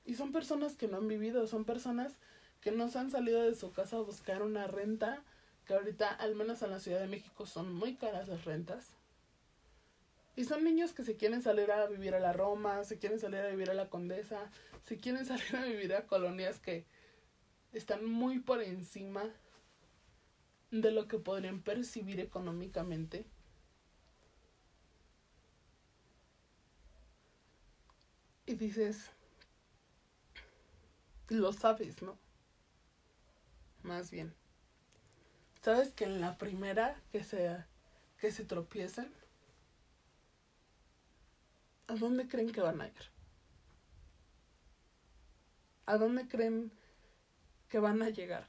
Y 0.04 0.14
son 0.14 0.32
personas 0.32 0.74
que 0.74 0.88
no 0.88 0.96
han 0.98 1.08
vivido, 1.08 1.46
son 1.46 1.64
personas 1.64 2.18
que 2.60 2.72
no 2.72 2.88
se 2.88 2.98
han 2.98 3.10
salido 3.10 3.42
de 3.42 3.54
su 3.54 3.72
casa 3.72 3.96
a 3.96 4.00
buscar 4.00 4.42
una 4.42 4.66
renta, 4.66 5.22
que 5.64 5.74
ahorita, 5.74 6.08
al 6.08 6.34
menos 6.34 6.62
en 6.62 6.70
la 6.70 6.80
Ciudad 6.80 7.00
de 7.00 7.06
México, 7.06 7.46
son 7.46 7.72
muy 7.72 7.94
caras 7.94 8.28
las 8.28 8.44
rentas. 8.44 8.96
Y 10.34 10.44
son 10.44 10.64
niños 10.64 10.92
que 10.92 11.04
se 11.04 11.16
quieren 11.16 11.42
salir 11.42 11.70
a 11.70 11.86
vivir 11.86 12.14
a 12.14 12.20
la 12.20 12.32
Roma, 12.32 12.84
se 12.84 12.98
quieren 12.98 13.20
salir 13.20 13.40
a 13.40 13.48
vivir 13.48 13.70
a 13.70 13.74
la 13.74 13.90
Condesa, 13.90 14.50
se 14.84 14.96
quieren 14.98 15.26
salir 15.26 15.56
a 15.56 15.64
vivir 15.64 15.94
a 15.94 16.06
colonias 16.06 16.58
que 16.58 16.86
están 17.72 18.04
muy 18.04 18.38
por 18.38 18.62
encima 18.62 19.24
de 20.70 20.90
lo 20.90 21.06
que 21.06 21.18
podrían 21.18 21.60
percibir 21.60 22.18
económicamente. 22.20 23.26
Y 28.46 28.54
dices, 28.54 29.10
lo 31.28 31.52
sabes, 31.52 32.02
¿no? 32.02 32.18
Más 33.82 34.10
bien. 34.10 34.34
Sabes 35.62 35.92
que 35.92 36.04
en 36.04 36.20
la 36.20 36.38
primera 36.38 37.00
que 37.12 37.22
se, 37.22 37.56
que 38.18 38.32
se 38.32 38.44
tropiecen, 38.44 39.12
¿a 41.92 41.96
dónde 41.96 42.26
creen 42.26 42.50
que 42.50 42.62
van 42.62 42.80
a 42.80 42.86
ir? 42.86 43.02
¿A 45.84 45.98
dónde 45.98 46.26
creen 46.26 46.72
que 47.68 47.78
van 47.78 48.00
a 48.00 48.08
llegar? 48.08 48.48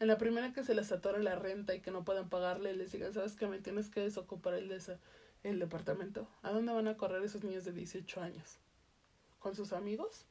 En 0.00 0.08
la 0.08 0.18
primera 0.18 0.52
que 0.52 0.64
se 0.64 0.74
les 0.74 0.92
atore 0.92 1.22
la 1.22 1.36
renta 1.36 1.74
y 1.74 1.80
que 1.80 1.90
no 1.90 2.04
puedan 2.04 2.28
pagarle, 2.28 2.76
les 2.76 2.92
digan, 2.92 3.14
¿sabes 3.14 3.36
que 3.36 3.46
me 3.46 3.58
tienes 3.58 3.88
que 3.88 4.00
desocupar 4.00 4.52
el, 4.52 4.70
el 5.42 5.58
departamento? 5.58 6.28
¿A 6.42 6.50
dónde 6.50 6.74
van 6.74 6.88
a 6.88 6.98
correr 6.98 7.22
esos 7.22 7.42
niños 7.42 7.64
de 7.64 7.72
18 7.72 8.20
años? 8.20 8.58
¿Con 9.38 9.54
sus 9.54 9.72
amigos? 9.72 10.26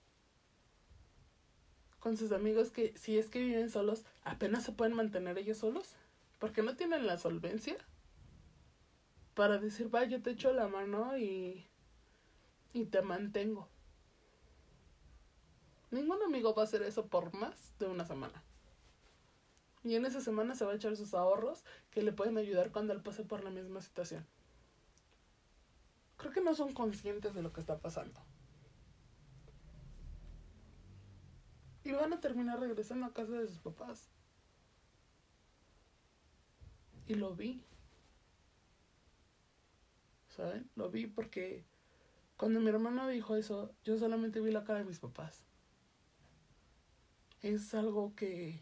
con 1.99 2.15
sus 2.15 2.31
amigos 2.31 2.71
que 2.71 2.97
si 2.97 3.17
es 3.17 3.27
que 3.27 3.39
viven 3.39 3.69
solos, 3.69 4.05
apenas 4.23 4.63
se 4.63 4.71
pueden 4.71 4.95
mantener 4.95 5.37
ellos 5.37 5.57
solos, 5.57 5.95
porque 6.39 6.63
no 6.63 6.77
tienen 6.77 7.05
la 7.05 7.17
solvencia 7.17 7.75
para 9.39 9.57
decir, 9.57 9.89
va, 9.95 10.03
yo 10.03 10.21
te 10.21 10.31
echo 10.31 10.51
la 10.51 10.67
mano 10.67 11.17
y, 11.17 11.65
y 12.73 12.87
te 12.87 13.01
mantengo. 13.01 13.69
Ningún 15.91 16.21
amigo 16.23 16.53
va 16.53 16.63
a 16.63 16.65
hacer 16.65 16.81
eso 16.81 17.07
por 17.07 17.33
más 17.33 17.71
de 17.79 17.85
una 17.85 18.03
semana. 18.03 18.43
Y 19.81 19.95
en 19.95 20.05
esa 20.05 20.19
semana 20.19 20.55
se 20.55 20.65
va 20.65 20.73
a 20.73 20.75
echar 20.75 20.97
sus 20.97 21.13
ahorros 21.13 21.63
que 21.89 22.01
le 22.01 22.11
pueden 22.11 22.37
ayudar 22.37 22.73
cuando 22.73 22.91
él 22.91 23.01
pase 23.01 23.23
por 23.23 23.41
la 23.41 23.49
misma 23.49 23.79
situación. 23.79 24.27
Creo 26.17 26.33
que 26.33 26.41
no 26.41 26.53
son 26.53 26.73
conscientes 26.73 27.33
de 27.33 27.41
lo 27.41 27.53
que 27.53 27.61
está 27.61 27.77
pasando. 27.77 28.19
Y 31.85 31.93
van 31.93 32.11
a 32.11 32.19
terminar 32.19 32.59
regresando 32.59 33.05
a 33.05 33.13
casa 33.13 33.31
de 33.31 33.47
sus 33.47 33.59
papás. 33.59 34.09
Y 37.07 37.15
lo 37.15 37.33
vi. 37.37 37.63
Lo 40.75 40.89
vi 40.89 41.07
porque 41.07 41.65
cuando 42.37 42.59
mi 42.59 42.69
hermano 42.69 43.07
dijo 43.07 43.35
eso, 43.35 43.73
yo 43.83 43.97
solamente 43.97 44.39
vi 44.39 44.51
la 44.51 44.63
cara 44.63 44.79
de 44.79 44.85
mis 44.85 44.99
papás. 44.99 45.43
Es 47.41 47.73
algo 47.73 48.15
que 48.15 48.61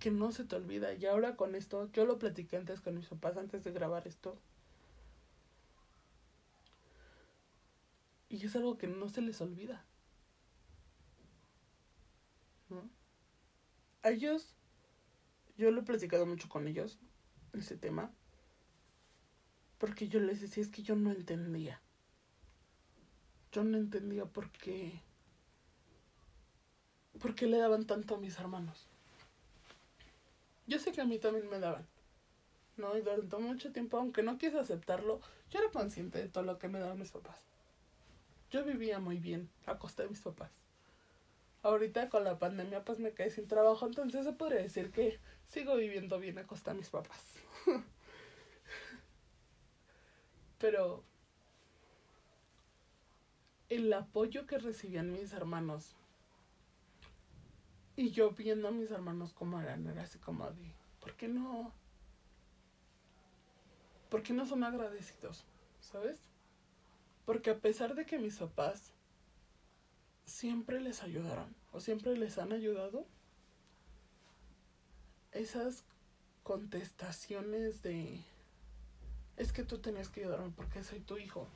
que 0.00 0.10
no 0.10 0.32
se 0.32 0.44
te 0.44 0.56
olvida. 0.56 0.94
Y 0.94 1.06
ahora 1.06 1.36
con 1.36 1.54
esto, 1.54 1.92
yo 1.92 2.06
lo 2.06 2.18
platiqué 2.18 2.56
antes 2.56 2.80
con 2.80 2.96
mis 2.96 3.06
papás 3.06 3.36
antes 3.36 3.62
de 3.62 3.70
grabar 3.70 4.08
esto. 4.08 4.40
Y 8.28 8.44
es 8.44 8.56
algo 8.56 8.78
que 8.78 8.86
no 8.86 9.08
se 9.08 9.20
les 9.20 9.40
olvida. 9.40 9.84
A 14.02 14.10
ellos, 14.10 14.54
yo 15.58 15.70
lo 15.70 15.82
he 15.82 15.84
platicado 15.84 16.24
mucho 16.24 16.48
con 16.48 16.66
ellos, 16.66 16.98
ese 17.52 17.76
tema, 17.76 18.14
porque 19.80 20.06
yo 20.06 20.20
les 20.20 20.40
decía, 20.40 20.62
es 20.62 20.68
que 20.68 20.82
yo 20.82 20.94
no 20.94 21.10
entendía. 21.10 21.80
Yo 23.50 23.64
no 23.64 23.78
entendía 23.78 24.26
por 24.26 24.48
qué, 24.50 25.00
por 27.20 27.34
qué 27.34 27.46
le 27.46 27.58
daban 27.58 27.86
tanto 27.86 28.14
a 28.14 28.18
mis 28.18 28.38
hermanos. 28.38 28.86
Yo 30.68 30.78
sé 30.78 30.92
que 30.92 31.00
a 31.00 31.06
mí 31.06 31.18
también 31.18 31.50
me 31.50 31.58
daban. 31.58 31.84
¿no? 32.76 32.96
Y 32.96 33.00
durante 33.00 33.36
mucho 33.38 33.72
tiempo, 33.72 33.96
aunque 33.96 34.22
no 34.22 34.38
quise 34.38 34.58
aceptarlo, 34.58 35.20
yo 35.50 35.58
era 35.58 35.70
consciente 35.72 36.18
de 36.18 36.28
todo 36.28 36.44
lo 36.44 36.58
que 36.58 36.68
me 36.68 36.78
daban 36.78 37.00
mis 37.00 37.10
papás. 37.10 37.40
Yo 38.52 38.64
vivía 38.64 39.00
muy 39.00 39.16
bien 39.16 39.48
a 39.66 39.78
costa 39.78 40.04
de 40.04 40.10
mis 40.10 40.20
papás 40.20 40.50
ahorita 41.62 42.08
con 42.08 42.24
la 42.24 42.38
pandemia 42.38 42.84
pues 42.84 42.98
me 42.98 43.12
quedé 43.12 43.30
sin 43.30 43.46
trabajo, 43.46 43.86
entonces 43.86 44.24
se 44.24 44.32
podría 44.32 44.62
decir 44.62 44.90
que 44.90 45.18
sigo 45.46 45.76
viviendo 45.76 46.18
bien 46.18 46.38
a 46.38 46.46
costa 46.46 46.72
de 46.72 46.78
mis 46.78 46.88
papás. 46.88 47.22
Pero 50.60 51.02
el 53.70 53.92
apoyo 53.92 54.46
que 54.46 54.58
recibían 54.58 55.12
mis 55.12 55.32
hermanos 55.32 55.96
y 57.96 58.10
yo 58.10 58.30
viendo 58.30 58.68
a 58.68 58.70
mis 58.70 58.90
hermanos 58.90 59.32
como 59.32 59.60
eran, 59.60 59.86
era 59.86 60.02
así 60.02 60.18
como 60.18 60.50
de, 60.50 60.72
¿por 61.00 61.14
qué 61.16 61.28
no? 61.28 61.72
¿Por 64.10 64.22
qué 64.22 64.34
no 64.34 64.44
son 64.44 64.62
agradecidos? 64.62 65.44
¿Sabes? 65.80 66.18
Porque 67.24 67.50
a 67.50 67.58
pesar 67.58 67.94
de 67.94 68.04
que 68.04 68.18
mis 68.18 68.36
papás 68.36 68.92
siempre 70.26 70.80
les 70.80 71.02
ayudaron 71.02 71.54
o 71.72 71.80
siempre 71.80 72.16
les 72.16 72.38
han 72.38 72.52
ayudado. 72.52 73.06
Esas 75.32 75.84
contestaciones 76.42 77.82
de 77.82 78.20
es 79.40 79.52
que 79.52 79.64
tú 79.64 79.78
tenías 79.78 80.08
que 80.08 80.20
ayudarme 80.20 80.52
porque 80.54 80.82
soy 80.82 81.00
tu 81.00 81.18
hijo. 81.18 81.48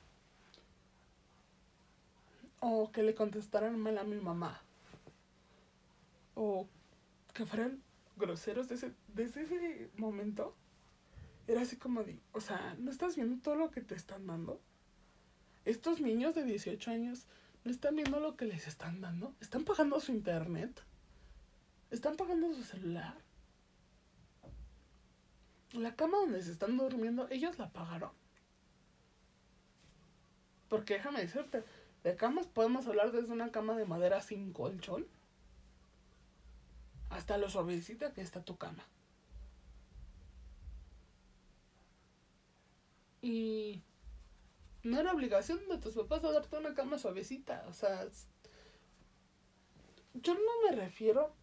O 2.60 2.90
que 2.92 3.02
le 3.02 3.14
contestaran 3.14 3.78
mal 3.78 3.98
a 3.98 4.04
mi 4.04 4.16
mamá. 4.16 4.62
O 6.34 6.66
que 7.32 7.44
fueran 7.46 7.82
groseros 8.16 8.68
desde, 8.68 8.92
desde 9.08 9.42
ese 9.42 9.90
momento. 9.96 10.54
Era 11.46 11.62
así 11.62 11.76
como 11.76 12.02
de, 12.04 12.18
o 12.32 12.40
sea, 12.40 12.74
¿no 12.78 12.90
estás 12.90 13.16
viendo 13.16 13.42
todo 13.42 13.54
lo 13.54 13.70
que 13.70 13.82
te 13.82 13.94
están 13.94 14.26
dando? 14.26 14.60
Estos 15.64 16.00
niños 16.00 16.34
de 16.34 16.44
18 16.44 16.90
años 16.90 17.26
¿No 17.64 17.70
están 17.70 17.96
viendo 17.96 18.20
lo 18.20 18.36
que 18.36 18.44
les 18.44 18.68
están 18.68 19.00
dando? 19.00 19.34
¿Están 19.40 19.64
pagando 19.64 19.98
su 19.98 20.12
internet? 20.12 20.82
¿Están 21.90 22.14
pagando 22.14 22.52
su 22.52 22.62
celular? 22.62 23.16
La 25.74 25.96
cama 25.96 26.18
donde 26.18 26.40
se 26.40 26.52
están 26.52 26.76
durmiendo, 26.76 27.28
ellos 27.30 27.58
la 27.58 27.68
pagaron. 27.68 28.12
Porque 30.68 30.94
déjame 30.94 31.20
decirte, 31.20 31.64
de 32.04 32.16
camas 32.16 32.46
podemos 32.46 32.86
hablar 32.86 33.12
desde 33.12 33.32
una 33.32 33.50
cama 33.50 33.76
de 33.76 33.84
madera 33.84 34.20
sin 34.20 34.52
colchón 34.52 35.06
hasta 37.10 37.38
lo 37.38 37.48
suavecita 37.48 38.12
que 38.12 38.20
está 38.20 38.44
tu 38.44 38.56
cama. 38.56 38.84
Y 43.20 43.82
no 44.84 45.00
era 45.00 45.12
obligación 45.12 45.66
de 45.68 45.78
tus 45.78 45.94
papás 45.94 46.22
a 46.24 46.32
darte 46.32 46.56
una 46.56 46.74
cama 46.74 46.98
suavecita. 46.98 47.64
O 47.68 47.72
sea, 47.72 48.06
yo 50.14 50.34
no 50.34 50.40
me 50.68 50.76
refiero, 50.76 51.34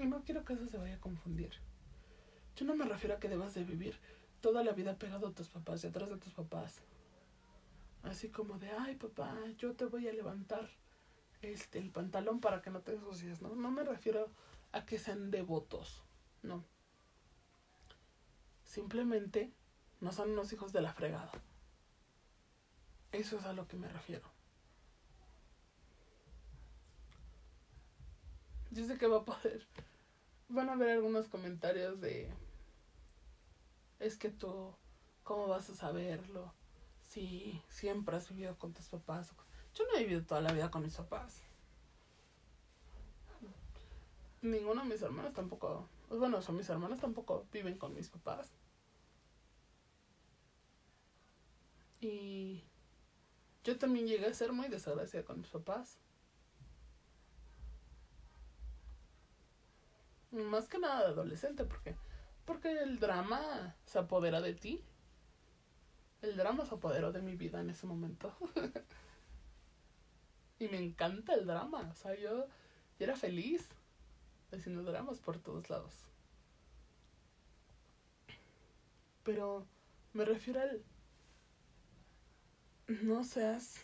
y 0.00 0.06
no 0.06 0.24
quiero 0.24 0.44
que 0.44 0.54
eso 0.54 0.66
se 0.66 0.78
vaya 0.78 0.96
a 0.96 1.00
confundir. 1.00 1.52
Yo 2.56 2.64
no 2.64 2.74
me 2.74 2.84
refiero 2.84 3.14
a 3.14 3.20
que 3.20 3.28
debas 3.28 3.54
de 3.54 3.64
vivir 3.64 3.98
toda 4.40 4.64
la 4.64 4.72
vida 4.72 4.96
pegado 4.96 5.28
a 5.28 5.32
tus 5.32 5.48
papás, 5.48 5.82
detrás 5.82 6.08
de 6.08 6.16
tus 6.16 6.32
papás. 6.32 6.80
Así 8.02 8.28
como 8.28 8.58
de, 8.58 8.70
ay 8.70 8.94
papá, 8.96 9.36
yo 9.58 9.74
te 9.74 9.84
voy 9.84 10.08
a 10.08 10.12
levantar 10.12 10.68
este 11.42 11.78
el 11.78 11.90
pantalón 11.90 12.40
para 12.40 12.62
que 12.62 12.70
no 12.70 12.80
te 12.80 12.92
ensucies, 12.94 13.42
¿no? 13.42 13.54
No 13.54 13.70
me 13.70 13.84
refiero 13.84 14.30
a 14.72 14.84
que 14.86 14.98
sean 14.98 15.30
devotos, 15.30 16.02
no. 16.42 16.64
Simplemente 18.64 19.52
no 20.00 20.12
son 20.12 20.30
unos 20.30 20.52
hijos 20.52 20.72
de 20.72 20.80
la 20.80 20.92
fregada. 20.92 21.32
Eso 23.12 23.38
es 23.38 23.44
a 23.44 23.52
lo 23.52 23.66
que 23.66 23.76
me 23.76 23.88
refiero. 23.88 24.28
Yo 28.70 28.84
sé 28.84 28.98
que 28.98 29.06
va 29.06 29.18
a 29.18 29.24
poder. 29.24 29.66
Van 30.48 30.68
a 30.68 30.74
haber 30.74 30.90
algunos 30.90 31.28
comentarios 31.28 32.00
de. 32.00 32.30
Es 33.98 34.16
que 34.16 34.30
tú, 34.30 34.74
¿cómo 35.22 35.48
vas 35.48 35.70
a 35.70 35.74
saberlo? 35.74 36.52
Si 37.02 37.62
siempre 37.68 38.16
has 38.16 38.28
vivido 38.28 38.56
con 38.58 38.72
tus 38.72 38.88
papás. 38.88 39.32
Yo 39.74 39.84
no 39.84 39.96
he 39.96 40.02
vivido 40.02 40.24
toda 40.24 40.40
la 40.40 40.52
vida 40.52 40.70
con 40.70 40.82
mis 40.82 40.96
papás. 40.96 41.42
Ninguno 44.42 44.82
de 44.82 44.88
mis 44.88 45.02
hermanos 45.02 45.32
tampoco. 45.32 45.88
Bueno, 46.08 46.40
son 46.42 46.56
mis 46.56 46.68
hermanos 46.68 47.00
tampoco 47.00 47.46
viven 47.52 47.78
con 47.78 47.94
mis 47.94 48.08
papás. 48.08 48.52
Y 52.00 52.62
yo 53.64 53.78
también 53.78 54.06
llegué 54.06 54.26
a 54.26 54.34
ser 54.34 54.52
muy 54.52 54.68
desagradecida 54.68 55.24
con 55.24 55.40
mis 55.40 55.50
papás. 55.50 55.98
Más 60.30 60.68
que 60.68 60.78
nada 60.78 61.00
de 61.00 61.06
adolescente, 61.06 61.64
porque 61.64 61.96
porque 62.46 62.70
el 62.70 62.98
drama 62.98 63.74
se 63.84 63.98
apodera 63.98 64.40
de 64.40 64.54
ti. 64.54 64.82
El 66.22 66.36
drama 66.36 66.64
se 66.64 66.74
apoderó 66.74 67.12
de 67.12 67.20
mi 67.20 67.36
vida 67.36 67.60
en 67.60 67.70
ese 67.70 67.86
momento. 67.86 68.32
y 70.58 70.68
me 70.68 70.78
encanta 70.78 71.34
el 71.34 71.46
drama. 71.46 71.88
O 71.90 71.94
sea, 71.94 72.14
yo, 72.14 72.46
yo 72.46 72.48
era 72.98 73.16
feliz 73.16 73.68
haciendo 74.52 74.84
dramas 74.84 75.18
por 75.18 75.38
todos 75.38 75.68
lados. 75.68 75.92
Pero 79.24 79.66
me 80.12 80.24
refiero 80.24 80.60
al... 80.60 80.82
No 82.86 83.24
seas 83.24 83.80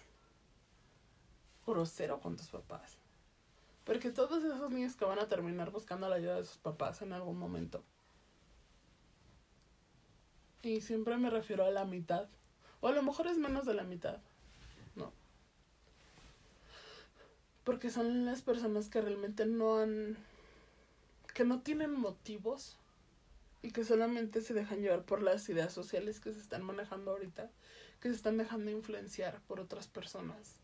grosero 1.66 2.20
con 2.20 2.37
tus 2.37 2.48
papás. 2.48 2.96
Porque 3.85 4.11
todos 4.11 4.44
esos 4.44 4.70
niños 4.70 4.94
que 4.94 5.05
van 5.05 5.18
a 5.18 5.27
terminar 5.27 5.70
buscando 5.70 6.09
la 6.09 6.16
ayuda 6.16 6.37
de 6.37 6.44
sus 6.44 6.59
papás 6.59 7.03
en 7.03 7.12
algún 7.12 7.37
momento. 7.37 7.83
Y 10.62 10.81
siempre 10.81 11.16
me 11.16 11.31
refiero 11.31 11.64
a 11.64 11.70
la 11.70 11.85
mitad. 11.85 12.29
O 12.81 12.88
a 12.88 12.92
lo 12.92 13.03
mejor 13.03 13.27
es 13.27 13.38
menos 13.38 13.66
de 13.66 13.75
la 13.75 13.85
mitad. 13.85 14.18
No. 14.94 15.12
Porque 17.64 17.90
son 17.90 18.25
las 18.25 18.42
personas 18.42 18.88
que 18.88 19.01
realmente 19.01 19.46
no 19.46 19.79
han... 19.79 20.16
que 21.35 21.44
no 21.44 21.61
tienen 21.61 21.92
motivos 21.92 22.77
y 23.62 23.70
que 23.70 23.85
solamente 23.85 24.40
se 24.40 24.55
dejan 24.55 24.81
llevar 24.81 25.05
por 25.05 25.22
las 25.22 25.48
ideas 25.48 25.72
sociales 25.72 26.20
que 26.20 26.33
se 26.33 26.40
están 26.40 26.64
manejando 26.64 27.12
ahorita, 27.12 27.51
que 28.01 28.09
se 28.09 28.16
están 28.16 28.37
dejando 28.37 28.70
influenciar 28.70 29.40
por 29.46 29.61
otras 29.61 29.87
personas 29.87 30.62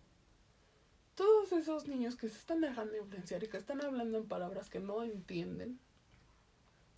todos 1.19 1.51
esos 1.51 1.89
niños 1.89 2.15
que 2.15 2.29
se 2.29 2.39
están 2.39 2.61
dejando 2.61 2.97
influenciar 2.97 3.43
y 3.43 3.49
que 3.49 3.57
están 3.57 3.85
hablando 3.85 4.19
en 4.19 4.29
palabras 4.29 4.71
que 4.71 4.79
no 4.79 5.03
entienden, 5.03 5.81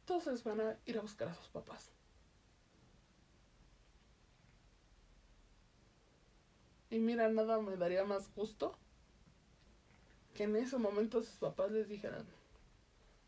todos 0.04 0.44
van 0.44 0.60
a 0.60 0.76
ir 0.84 0.98
a 0.98 1.00
buscar 1.00 1.28
a 1.28 1.34
sus 1.34 1.48
papás. 1.48 1.90
Y 6.90 6.98
mira, 6.98 7.28
nada 7.28 7.60
me 7.60 7.76
daría 7.76 8.04
más 8.04 8.34
gusto 8.34 8.76
que 10.34 10.44
en 10.44 10.56
ese 10.56 10.76
momento 10.76 11.22
sus 11.22 11.36
papás 11.36 11.70
les 11.70 11.88
dijeran, 11.88 12.26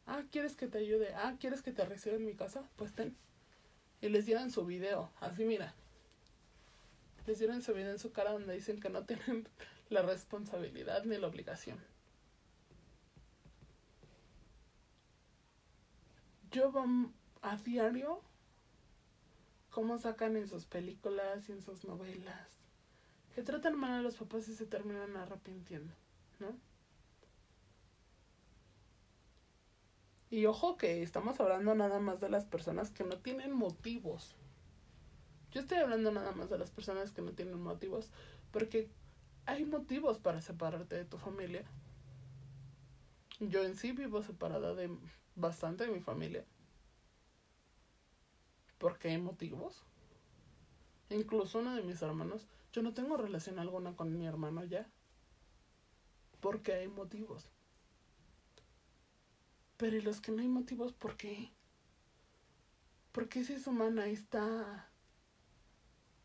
ah, 0.06 0.24
¿quieres 0.32 0.56
que 0.56 0.66
te 0.66 0.78
ayude? 0.78 1.14
Ah, 1.14 1.36
¿quieres 1.38 1.62
que 1.62 1.72
te 1.72 1.84
reciba 1.84 2.16
en 2.16 2.26
mi 2.26 2.34
casa? 2.34 2.68
Pues 2.76 2.92
ten. 2.92 3.16
Y 4.00 4.08
les 4.08 4.26
dieran 4.26 4.50
su 4.50 4.66
video, 4.66 5.12
así 5.20 5.44
mira. 5.44 5.74
Les 7.26 7.38
dieran 7.38 7.62
su 7.62 7.72
video 7.72 7.92
en 7.92 8.00
su 8.00 8.10
cara 8.10 8.32
donde 8.32 8.52
dicen 8.52 8.80
que 8.80 8.90
no 8.90 9.04
tienen 9.06 9.48
la 9.90 10.02
responsabilidad 10.02 11.04
ni 11.04 11.16
la 11.16 11.28
obligación. 11.28 11.78
Yo 16.50 16.72
a 17.40 17.56
diario 17.56 18.20
cómo 19.70 19.98
sacan 19.98 20.36
en 20.36 20.48
sus 20.48 20.66
películas 20.66 21.48
y 21.48 21.52
en 21.52 21.62
sus 21.62 21.84
novelas 21.84 22.61
que 23.34 23.42
tratan 23.42 23.78
mal 23.78 23.92
a 23.92 24.02
los 24.02 24.16
papás 24.16 24.48
y 24.48 24.54
se 24.54 24.66
terminan 24.66 25.16
arrepintiendo, 25.16 25.94
¿no? 26.38 26.54
Y 30.30 30.46
ojo 30.46 30.78
que 30.78 31.02
estamos 31.02 31.38
hablando 31.40 31.74
nada 31.74 32.00
más 32.00 32.20
de 32.20 32.30
las 32.30 32.46
personas 32.46 32.90
que 32.90 33.04
no 33.04 33.18
tienen 33.18 33.52
motivos. 33.52 34.34
Yo 35.50 35.60
estoy 35.60 35.76
hablando 35.76 36.10
nada 36.10 36.32
más 36.32 36.48
de 36.48 36.56
las 36.56 36.70
personas 36.70 37.12
que 37.12 37.20
no 37.20 37.32
tienen 37.32 37.60
motivos, 37.60 38.10
porque 38.50 38.88
hay 39.44 39.66
motivos 39.66 40.18
para 40.18 40.40
separarte 40.40 40.96
de 40.96 41.04
tu 41.04 41.18
familia. 41.18 41.64
Yo 43.40 43.62
en 43.62 43.76
sí 43.76 43.92
vivo 43.92 44.22
separada 44.22 44.74
de 44.74 44.90
bastante 45.34 45.84
de 45.84 45.92
mi 45.92 46.00
familia. 46.00 46.46
Porque 48.78 49.08
hay 49.08 49.18
motivos. 49.18 49.84
Incluso 51.10 51.58
uno 51.58 51.74
de 51.74 51.82
mis 51.82 52.00
hermanos, 52.00 52.46
yo 52.72 52.82
no 52.82 52.94
tengo 52.94 53.16
relación 53.16 53.58
alguna 53.58 53.94
con 53.94 54.16
mi 54.16 54.26
hermano 54.26 54.64
ya. 54.64 54.88
Porque 56.40 56.72
hay 56.72 56.88
motivos. 56.88 57.50
Pero 59.76 59.96
¿y 59.96 60.00
los 60.00 60.20
que 60.20 60.32
no 60.32 60.40
hay 60.40 60.48
motivos 60.48 60.92
por 60.92 61.16
qué? 61.16 61.52
Porque 63.12 63.44
si 63.44 63.52
es 63.52 63.66
humana 63.66 64.06
esta, 64.06 64.88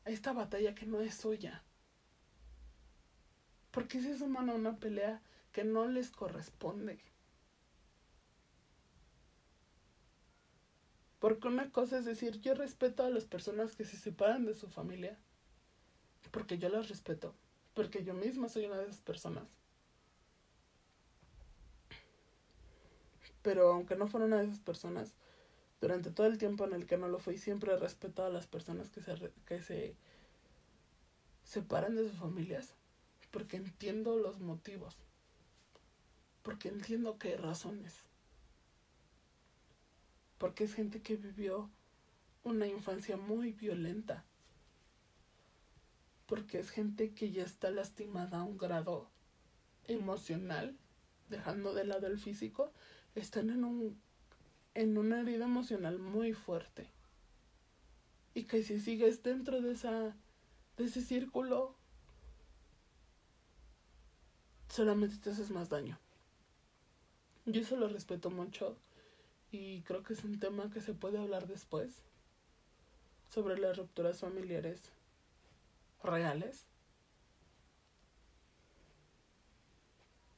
esta 0.06 0.32
batalla 0.32 0.74
que 0.74 0.86
no 0.86 1.02
es 1.02 1.16
suya. 1.16 1.64
Porque 3.72 4.02
se 4.02 4.18
suman 4.18 4.50
a 4.50 4.56
una 4.56 4.78
pelea 4.78 5.22
que 5.52 5.64
no 5.64 5.88
les 5.88 6.12
corresponde. 6.12 7.00
Porque 11.20 11.48
una 11.48 11.72
cosa 11.72 11.98
es 11.98 12.06
decir, 12.06 12.40
yo 12.42 12.54
respeto 12.54 13.04
a 13.04 13.10
las 13.10 13.26
personas 13.26 13.76
que 13.76 13.84
se 13.84 13.98
separan 13.98 14.46
de 14.46 14.54
su 14.54 14.70
familia. 14.70 15.18
Porque 16.32 16.58
yo 16.58 16.70
las 16.70 16.90
respeto. 16.90 17.34
Porque 17.74 18.04
yo 18.04 18.14
misma 18.14 18.50
soy 18.50 18.66
una 18.66 18.78
de 18.78 18.86
esas 18.86 19.02
personas. 19.02 19.48
Pero 23.42 23.72
aunque 23.72 23.96
no 23.96 24.08
fuera 24.08 24.26
una 24.26 24.38
de 24.38 24.46
esas 24.46 24.60
personas, 24.60 25.14
durante 25.80 26.12
todo 26.12 26.28
el 26.28 26.38
tiempo 26.38 26.66
en 26.66 26.74
el 26.74 26.86
que 26.86 26.98
no 26.98 27.08
lo 27.08 27.20
fui, 27.20 27.38
siempre 27.38 27.74
he 27.74 27.78
respetado 27.78 28.28
a 28.28 28.32
las 28.32 28.48
personas 28.48 28.90
que 28.90 29.02
se, 29.02 29.32
que 29.46 29.62
se 29.62 29.96
separan 31.44 31.96
de 31.96 32.10
sus 32.10 32.18
familias 32.18 32.74
porque 33.32 33.58
entiendo 33.58 34.18
los 34.18 34.40
motivos, 34.40 34.98
porque 36.44 36.70
entiendo 36.70 37.18
que 37.18 37.30
hay 37.30 37.36
razones, 37.36 37.94
porque 40.38 40.64
es 40.64 40.74
gente 40.74 41.02
que 41.02 41.18
vivió 41.18 41.70
una 42.44 42.68
infancia 42.68 43.18
muy 43.18 43.52
violenta, 43.52 44.26
porque 46.28 46.60
es 46.60 46.70
gente 46.70 47.14
que 47.14 47.32
ya 47.32 47.44
está 47.44 47.72
lastimada 47.72 48.40
a 48.40 48.44
un 48.44 48.58
grado 48.58 49.10
emocional, 49.88 50.76
dejando 51.30 51.74
de 51.74 51.86
lado 51.86 52.08
el 52.08 52.20
físico, 52.20 52.72
están 53.16 53.50
en 53.50 53.64
un 53.64 54.00
en 54.76 54.96
una 54.98 55.22
herida 55.22 55.46
emocional 55.46 55.98
muy 55.98 56.34
fuerte. 56.34 56.86
Y 58.36 58.44
que 58.44 58.62
si 58.62 58.80
sigues 58.80 59.24
dentro 59.24 59.60
de 59.62 59.72
esa 59.72 60.16
de 60.78 60.84
ese 60.84 61.02
círculo 61.02 61.76
solamente 64.70 65.18
te 65.18 65.32
haces 65.32 65.50
más 65.50 65.70
daño. 65.70 65.98
Yo 67.46 67.62
eso 67.62 67.78
lo 67.78 67.88
respeto 67.88 68.30
mucho 68.30 68.78
y 69.52 69.82
creo 69.82 70.04
que 70.04 70.14
es 70.14 70.24
un 70.24 70.40
tema 70.40 70.70
que 70.70 70.82
se 70.82 70.94
puede 70.94 71.18
hablar 71.18 71.48
después 71.48 72.04
sobre 73.30 73.58
las 73.58 73.78
rupturas 73.78 74.20
familiares 74.20 74.92
reales. 76.08 76.66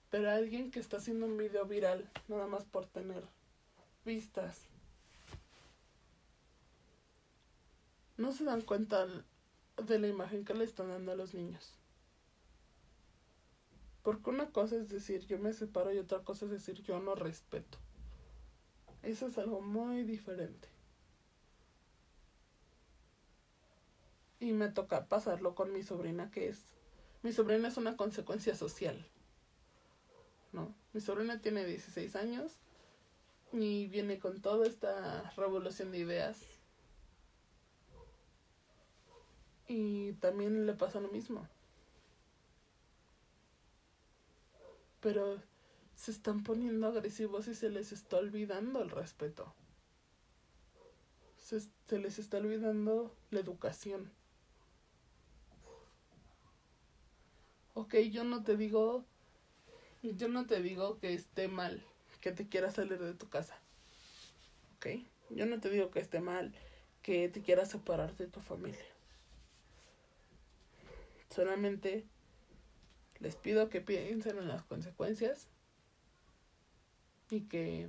Pero 0.09 0.29
alguien 0.31 0.71
que 0.71 0.79
está 0.79 0.97
haciendo 0.97 1.25
un 1.25 1.37
video 1.37 1.65
viral 1.65 2.09
nada 2.27 2.47
más 2.47 2.65
por 2.65 2.85
tener 2.87 3.23
vistas. 4.05 4.65
No 8.17 8.31
se 8.31 8.43
dan 8.43 8.61
cuenta 8.61 9.07
de 9.77 9.99
la 9.99 10.07
imagen 10.07 10.43
que 10.43 10.53
le 10.53 10.65
están 10.65 10.89
dando 10.89 11.11
a 11.11 11.15
los 11.15 11.33
niños. 11.33 11.79
Porque 14.03 14.29
una 14.29 14.51
cosa 14.51 14.75
es 14.75 14.89
decir 14.89 15.25
yo 15.27 15.37
me 15.37 15.53
separo 15.53 15.93
y 15.93 15.99
otra 15.99 16.19
cosa 16.23 16.45
es 16.45 16.51
decir 16.51 16.81
yo 16.83 16.99
no 16.99 17.15
respeto. 17.15 17.77
Eso 19.03 19.27
es 19.27 19.37
algo 19.37 19.61
muy 19.61 20.03
diferente. 20.03 20.67
Y 24.39 24.53
me 24.53 24.69
toca 24.69 25.07
pasarlo 25.07 25.55
con 25.55 25.73
mi 25.73 25.83
sobrina, 25.83 26.31
que 26.31 26.49
es... 26.49 26.59
Mi 27.23 27.33
sobrina 27.33 27.67
es 27.67 27.77
una 27.77 27.97
consecuencia 27.97 28.55
social. 28.55 29.05
¿no? 30.51 30.73
Mi 30.93 31.01
sobrina 31.01 31.41
tiene 31.41 31.65
16 31.65 32.15
años 32.15 32.53
y 33.51 33.87
viene 33.87 34.19
con 34.19 34.41
toda 34.41 34.67
esta 34.67 35.31
revolución 35.35 35.91
de 35.91 35.99
ideas. 35.99 36.37
Y 39.67 40.13
también 40.13 40.65
le 40.65 40.73
pasa 40.73 40.99
lo 40.99 41.09
mismo. 41.09 41.47
Pero 44.99 45.37
se 45.95 46.11
están 46.11 46.43
poniendo 46.43 46.87
agresivos 46.87 47.47
y 47.47 47.55
se 47.55 47.69
les 47.69 47.91
está 47.91 48.17
olvidando 48.17 48.81
el 48.81 48.89
respeto. 48.89 49.53
Se, 51.37 51.59
se 51.59 51.99
les 51.99 52.19
está 52.19 52.37
olvidando 52.37 53.15
la 53.29 53.39
educación. 53.39 54.11
Ok, 57.79 57.95
yo 58.11 58.25
no 58.25 58.43
te 58.43 58.57
digo, 58.57 59.05
yo 60.03 60.27
no 60.27 60.45
te 60.45 60.61
digo 60.61 60.99
que 60.99 61.13
esté 61.13 61.47
mal 61.47 61.81
que 62.19 62.33
te 62.33 62.49
quieras 62.49 62.73
salir 62.75 62.99
de 62.99 63.13
tu 63.13 63.29
casa. 63.29 63.57
Ok, 64.75 64.87
yo 65.29 65.45
no 65.45 65.61
te 65.61 65.69
digo 65.69 65.89
que 65.89 66.01
esté 66.01 66.19
mal 66.19 66.53
que 67.01 67.29
te 67.29 67.41
quieras 67.41 67.69
separar 67.69 68.17
de 68.17 68.27
tu 68.27 68.41
familia. 68.41 68.83
Solamente 71.33 72.05
les 73.21 73.37
pido 73.37 73.69
que 73.69 73.79
piensen 73.79 74.39
en 74.39 74.49
las 74.49 74.63
consecuencias 74.63 75.47
y 77.29 77.43
que 77.43 77.87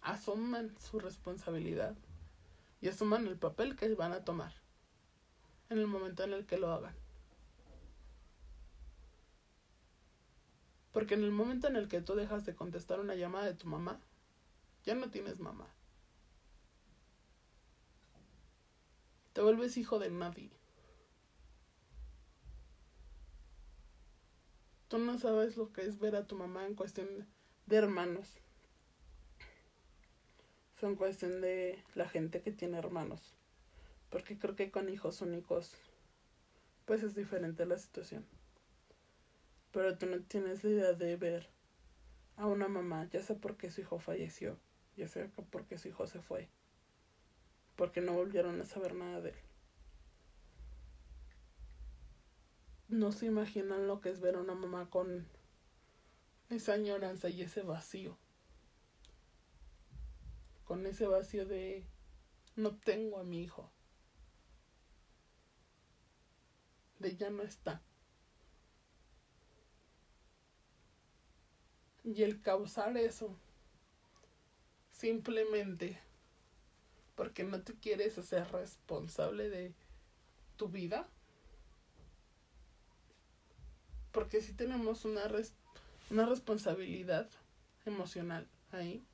asuman 0.00 0.76
su 0.80 0.98
responsabilidad 0.98 1.94
y 2.80 2.88
asuman 2.88 3.28
el 3.28 3.38
papel 3.38 3.76
que 3.76 3.94
van 3.94 4.12
a 4.12 4.24
tomar 4.24 4.52
en 5.70 5.78
el 5.78 5.86
momento 5.86 6.24
en 6.24 6.32
el 6.32 6.44
que 6.44 6.58
lo 6.58 6.72
hagan. 6.72 7.05
Porque 10.96 11.12
en 11.12 11.24
el 11.24 11.30
momento 11.30 11.68
en 11.68 11.76
el 11.76 11.88
que 11.88 12.00
tú 12.00 12.14
dejas 12.14 12.46
de 12.46 12.56
contestar 12.56 13.00
una 13.00 13.14
llamada 13.14 13.44
de 13.44 13.52
tu 13.52 13.66
mamá, 13.68 14.00
ya 14.82 14.94
no 14.94 15.10
tienes 15.10 15.40
mamá. 15.40 15.68
Te 19.34 19.42
vuelves 19.42 19.76
hijo 19.76 19.98
de 19.98 20.08
nadie. 20.08 20.50
Tú 24.88 24.96
no 24.96 25.18
sabes 25.18 25.58
lo 25.58 25.70
que 25.70 25.82
es 25.82 25.98
ver 25.98 26.16
a 26.16 26.26
tu 26.26 26.34
mamá 26.34 26.64
en 26.64 26.74
cuestión 26.74 27.28
de 27.66 27.76
hermanos. 27.76 28.38
Son 30.80 30.96
cuestión 30.96 31.42
de 31.42 31.84
la 31.94 32.08
gente 32.08 32.40
que 32.40 32.52
tiene 32.52 32.78
hermanos. 32.78 33.34
Porque 34.08 34.38
creo 34.38 34.56
que 34.56 34.70
con 34.70 34.88
hijos 34.88 35.20
únicos, 35.20 35.74
pues 36.86 37.02
es 37.02 37.14
diferente 37.14 37.66
la 37.66 37.76
situación. 37.76 38.24
Pero 39.76 39.98
tú 39.98 40.06
no 40.06 40.22
tienes 40.22 40.64
la 40.64 40.70
idea 40.70 40.92
de 40.94 41.16
ver 41.16 41.50
a 42.36 42.46
una 42.46 42.66
mamá, 42.66 43.06
ya 43.10 43.22
sea 43.22 43.36
porque 43.36 43.70
su 43.70 43.82
hijo 43.82 43.98
falleció, 43.98 44.58
ya 44.96 45.06
sea 45.06 45.30
porque 45.50 45.76
su 45.76 45.88
hijo 45.88 46.06
se 46.06 46.22
fue, 46.22 46.48
porque 47.76 48.00
no 48.00 48.14
volvieron 48.14 48.58
a 48.58 48.64
saber 48.64 48.94
nada 48.94 49.20
de 49.20 49.28
él. 49.28 49.36
No 52.88 53.12
se 53.12 53.26
imaginan 53.26 53.86
lo 53.86 54.00
que 54.00 54.08
es 54.08 54.20
ver 54.22 54.36
a 54.36 54.40
una 54.40 54.54
mamá 54.54 54.88
con 54.88 55.28
esa 56.48 56.72
añoranza 56.72 57.28
y 57.28 57.42
ese 57.42 57.60
vacío. 57.60 58.16
Con 60.64 60.86
ese 60.86 61.06
vacío 61.06 61.44
de 61.44 61.84
no 62.54 62.78
tengo 62.78 63.18
a 63.18 63.24
mi 63.24 63.42
hijo. 63.42 63.70
De 66.98 67.14
ya 67.14 67.28
no 67.28 67.42
está. 67.42 67.82
Y 72.06 72.22
el 72.22 72.40
causar 72.40 72.96
eso, 72.96 73.36
simplemente 74.92 76.00
porque 77.16 77.42
no 77.42 77.60
te 77.62 77.74
quieres 77.74 78.16
hacer 78.16 78.46
responsable 78.52 79.50
de 79.50 79.74
tu 80.56 80.68
vida. 80.68 81.08
Porque 84.12 84.40
si 84.40 84.52
tenemos 84.52 85.04
una, 85.04 85.22
una 86.10 86.26
responsabilidad 86.26 87.28
emocional 87.84 88.46
ahí. 88.70 89.04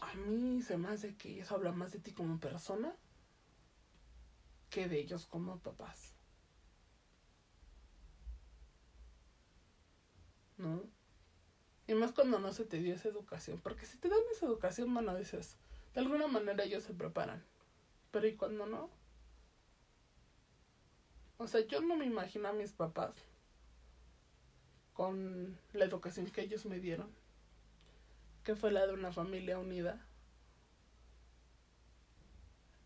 A 0.00 0.14
mí 0.14 0.60
se 0.60 0.76
me 0.76 0.88
hace 0.88 1.14
que 1.14 1.38
eso 1.38 1.54
habla 1.54 1.70
más 1.70 1.92
de 1.92 2.00
ti 2.00 2.10
como 2.10 2.40
persona 2.40 2.92
que 4.70 4.88
de 4.88 4.98
ellos 4.98 5.26
como 5.26 5.60
papás. 5.60 6.19
¿No? 10.60 10.82
Y 11.86 11.94
más 11.94 12.12
cuando 12.12 12.38
no 12.38 12.52
se 12.52 12.64
te 12.64 12.78
dio 12.78 12.94
esa 12.94 13.08
educación, 13.08 13.60
porque 13.62 13.86
si 13.86 13.98
te 13.98 14.08
dan 14.08 14.20
esa 14.30 14.46
educación, 14.46 14.94
bueno, 14.94 15.16
dices, 15.16 15.56
de 15.94 16.00
alguna 16.00 16.28
manera 16.28 16.62
ellos 16.62 16.84
se 16.84 16.94
preparan, 16.94 17.42
pero 18.12 18.28
¿y 18.28 18.36
cuando 18.36 18.66
no? 18.66 18.90
O 21.38 21.46
sea, 21.48 21.66
yo 21.66 21.80
no 21.80 21.96
me 21.96 22.04
imagino 22.04 22.48
a 22.48 22.52
mis 22.52 22.72
papás 22.72 23.14
con 24.92 25.58
la 25.72 25.86
educación 25.86 26.26
que 26.26 26.42
ellos 26.42 26.66
me 26.66 26.78
dieron, 26.78 27.08
que 28.44 28.54
fue 28.54 28.70
la 28.70 28.86
de 28.86 28.92
una 28.92 29.10
familia 29.10 29.58
unida. 29.58 29.98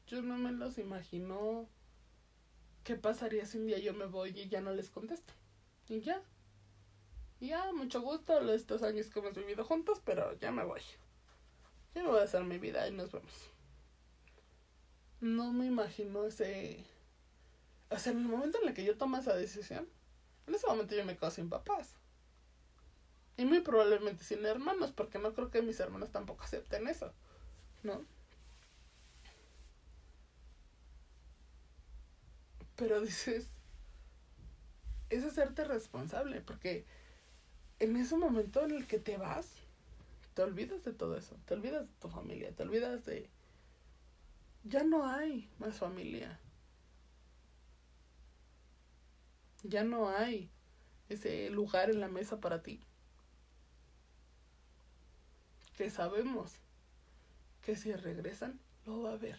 Yo 0.07 0.23
no 0.23 0.39
me 0.39 0.53
los 0.53 0.79
imagino 0.79 1.67
qué 2.85 2.95
pasaría 2.95 3.47
si 3.47 3.59
un 3.59 3.67
día 3.67 3.79
yo 3.79 3.95
me 3.95 4.07
voy 4.07 4.31
y 4.31 4.49
ya 4.49 4.61
no 4.61 4.73
les 4.73 4.91
contesto. 4.91 5.35
Y 5.89 6.01
ya, 6.03 6.23
ya, 7.41 7.73
mucho 7.73 8.01
gusto 8.01 8.41
estos 8.53 8.83
años 8.83 9.09
que 9.09 9.19
hemos 9.19 9.35
vivido 9.35 9.65
juntos, 9.65 10.01
pero 10.05 10.39
ya 10.39 10.51
me 10.51 10.65
voy. 10.65 10.81
Ya 11.95 12.03
me 12.03 12.09
voy 12.09 12.21
a 12.21 12.25
hacer 12.25 12.43
mi 12.45 12.59
vida 12.59 12.87
y 12.89 12.93
nos 12.93 13.13
vemos. 13.13 13.51
No 15.21 15.53
me 15.53 15.67
imagino 15.67 16.25
ese... 16.25 16.85
O 17.91 17.99
sea, 17.99 18.13
en 18.13 18.19
el 18.19 18.29
momento 18.29 18.59
en 18.61 18.69
el 18.69 18.75
que 18.75 18.85
yo 18.85 18.97
tomo 18.97 19.17
esa 19.17 19.35
decisión, 19.37 19.89
en 20.47 20.55
ese 20.55 20.67
momento 20.67 20.95
yo 20.95 21.05
me 21.05 21.17
quedo 21.17 21.31
sin 21.31 21.49
papás. 21.49 21.97
Y 23.37 23.45
muy 23.45 23.61
probablemente 23.61 24.25
sin 24.25 24.45
hermanos, 24.45 24.93
porque 24.93 25.19
no 25.19 25.35
creo 25.35 25.51
que 25.51 25.63
mis 25.63 25.81
hermanos 25.81 26.11
tampoco 26.11 26.45
acepten 26.45 26.87
eso, 26.89 27.13
¿no? 27.83 28.05
Pero 32.77 33.01
dices, 33.01 33.51
es 35.11 35.25
hacerte 35.25 35.65
responsable, 35.65 36.41
porque 36.41 36.85
en 37.81 37.97
ese 37.97 38.17
momento 38.17 38.65
en 38.65 38.73
el 38.73 38.87
que 38.87 38.99
te 38.99 39.17
vas, 39.17 39.55
te 40.35 40.43
olvidas 40.43 40.85
de 40.85 40.93
todo 40.93 41.17
eso, 41.17 41.37
te 41.47 41.55
olvidas 41.55 41.87
de 41.87 41.95
tu 42.01 42.09
familia, 42.09 42.53
te 42.53 42.63
olvidas 42.63 43.05
de... 43.05 43.29
Ya 44.65 44.83
no 44.83 45.07
hay 45.07 45.51
más 45.59 45.79
familia. 45.79 46.41
Ya 49.63 49.85
no 49.85 50.09
hay 50.09 50.51
ese 51.09 51.51
lugar 51.51 51.91
en 51.91 52.01
la 52.01 52.09
mesa 52.09 52.41
para 52.41 52.63
ti. 52.63 52.81
Que 55.77 55.91
sabemos 55.91 56.53
que 57.63 57.77
si 57.77 57.93
regresan, 57.93 58.59
lo 58.87 59.03
va 59.03 59.13
a 59.13 59.17
ver. 59.17 59.39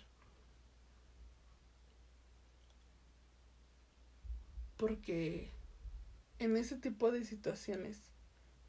Porque 4.78 5.52
en 6.40 6.58
ese 6.58 6.78
tipo 6.78 7.12
de 7.12 7.24
situaciones 7.24 8.15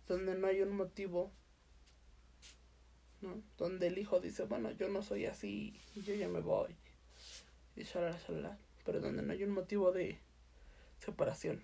donde 0.06 0.34
no 0.36 0.46
hay 0.46 0.62
un 0.62 0.72
motivo, 0.72 1.32
¿no? 3.20 3.42
Donde 3.58 3.88
el 3.88 3.98
hijo 3.98 4.20
dice, 4.20 4.44
bueno, 4.44 4.70
yo 4.72 4.88
no 4.88 5.02
soy 5.02 5.26
así, 5.26 5.80
yo 5.94 6.14
ya 6.14 6.28
me 6.28 6.40
voy, 6.40 6.76
y 7.74 7.82
shalala, 7.82 8.18
shalala, 8.18 8.58
pero 8.84 9.00
donde 9.00 9.22
no 9.22 9.32
hay 9.32 9.44
un 9.44 9.52
motivo 9.52 9.92
de 9.92 10.18
separación. 10.98 11.62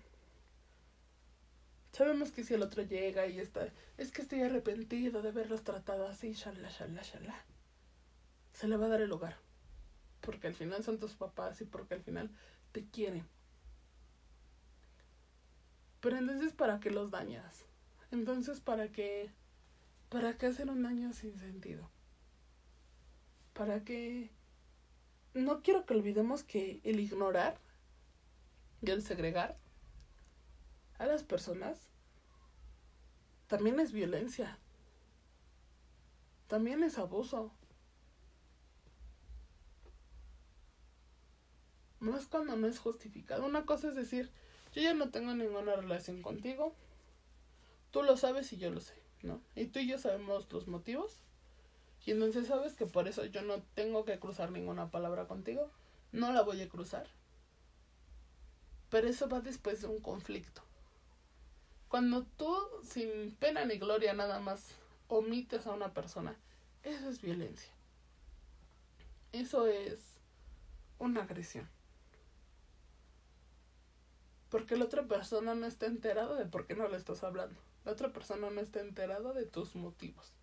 Sabemos 1.91 2.31
que 2.31 2.43
si 2.43 2.55
el 2.55 2.63
otro 2.63 2.83
llega 2.83 3.27
y 3.27 3.39
está, 3.39 3.71
es 3.97 4.11
que 4.11 4.23
estoy 4.23 4.41
arrepentido 4.41 5.21
de 5.21 5.29
haberlos 5.29 5.63
tratado 5.63 6.07
así, 6.07 6.33
shalala, 6.33 6.69
shalala, 6.69 7.03
shalala, 7.03 7.45
se 8.51 8.67
le 8.67 8.77
va 8.77 8.87
a 8.87 8.89
dar 8.89 9.01
el 9.01 9.09
lugar. 9.09 9.37
Porque 10.21 10.47
al 10.47 10.55
final 10.55 10.83
son 10.83 10.99
tus 10.99 11.13
papás 11.13 11.61
y 11.61 11.65
porque 11.65 11.95
al 11.95 12.01
final 12.01 12.31
te 12.71 12.85
quieren. 12.85 13.27
Pero 15.99 16.17
entonces, 16.17 16.53
¿para 16.53 16.79
qué 16.79 16.89
los 16.89 17.11
dañas? 17.11 17.65
Entonces, 18.13 18.59
¿para 18.59 18.89
qué? 18.89 19.31
¿Para 20.09 20.37
qué 20.37 20.45
hacer 20.45 20.69
un 20.69 20.83
daño 20.83 21.11
sin 21.13 21.35
sentido? 21.39 21.89
¿Para 23.53 23.83
qué? 23.83 24.29
No 25.33 25.63
quiero 25.63 25.87
que 25.87 25.95
olvidemos 25.95 26.43
que 26.43 26.79
el 26.83 26.99
ignorar 26.99 27.57
y 28.83 28.91
el 28.91 29.01
segregar 29.01 29.57
a 30.99 31.07
las 31.07 31.23
personas 31.23 31.89
también 33.47 33.79
es 33.79 33.91
violencia. 33.91 34.59
También 36.47 36.83
es 36.83 36.99
abuso. 36.99 37.51
Más 41.99 42.27
cuando 42.27 42.55
no 42.57 42.67
es 42.67 42.77
justificado. 42.77 43.47
Una 43.47 43.65
cosa 43.65 43.87
es 43.87 43.95
decir, 43.95 44.29
yo 44.71 44.83
ya 44.83 44.93
no 44.93 45.09
tengo 45.09 45.33
ninguna 45.33 45.75
relación 45.75 46.21
contigo. 46.21 46.75
Tú 47.93 48.01
lo 48.01 48.17
sabes 48.17 48.51
y 48.51 48.57
yo 48.57 48.71
lo 48.71 48.81
sé, 48.81 48.95
¿no? 49.21 49.39
Y 49.55 49.67
tú 49.67 49.77
y 49.77 49.87
yo 49.87 49.99
sabemos 49.99 50.51
los 50.51 50.67
motivos. 50.67 51.19
Y 52.03 52.09
entonces 52.09 52.47
sabes 52.47 52.73
que 52.73 52.87
por 52.87 53.07
eso 53.07 53.23
yo 53.25 53.43
no 53.43 53.61
tengo 53.75 54.03
que 54.03 54.17
cruzar 54.17 54.49
ninguna 54.49 54.89
palabra 54.89 55.27
contigo. 55.27 55.69
No 56.11 56.33
la 56.33 56.41
voy 56.41 56.59
a 56.63 56.67
cruzar. 56.67 57.05
Pero 58.89 59.07
eso 59.07 59.29
va 59.29 59.41
después 59.41 59.81
de 59.81 59.87
un 59.89 59.99
conflicto. 59.99 60.63
Cuando 61.87 62.23
tú, 62.23 62.57
sin 62.81 63.35
pena 63.35 63.63
ni 63.63 63.77
gloria, 63.77 64.15
nada 64.15 64.39
más 64.39 64.69
omites 65.07 65.67
a 65.67 65.73
una 65.73 65.93
persona, 65.93 66.35
eso 66.81 67.09
es 67.09 67.21
violencia. 67.21 67.71
Eso 69.33 69.67
es 69.67 69.99
una 70.97 71.21
agresión. 71.21 71.69
Porque 74.49 74.77
la 74.77 74.85
otra 74.85 75.03
persona 75.03 75.53
no 75.53 75.67
está 75.67 75.85
enterada 75.85 76.35
de 76.35 76.47
por 76.47 76.65
qué 76.65 76.73
no 76.73 76.87
le 76.87 76.97
estás 76.97 77.23
hablando. 77.23 77.61
La 77.85 77.91
otra 77.91 78.13
persona 78.13 78.49
no 78.49 78.61
está 78.61 78.79
enterada 78.79 79.33
de 79.33 79.45
tus 79.45 79.75
motivos. 79.75 80.33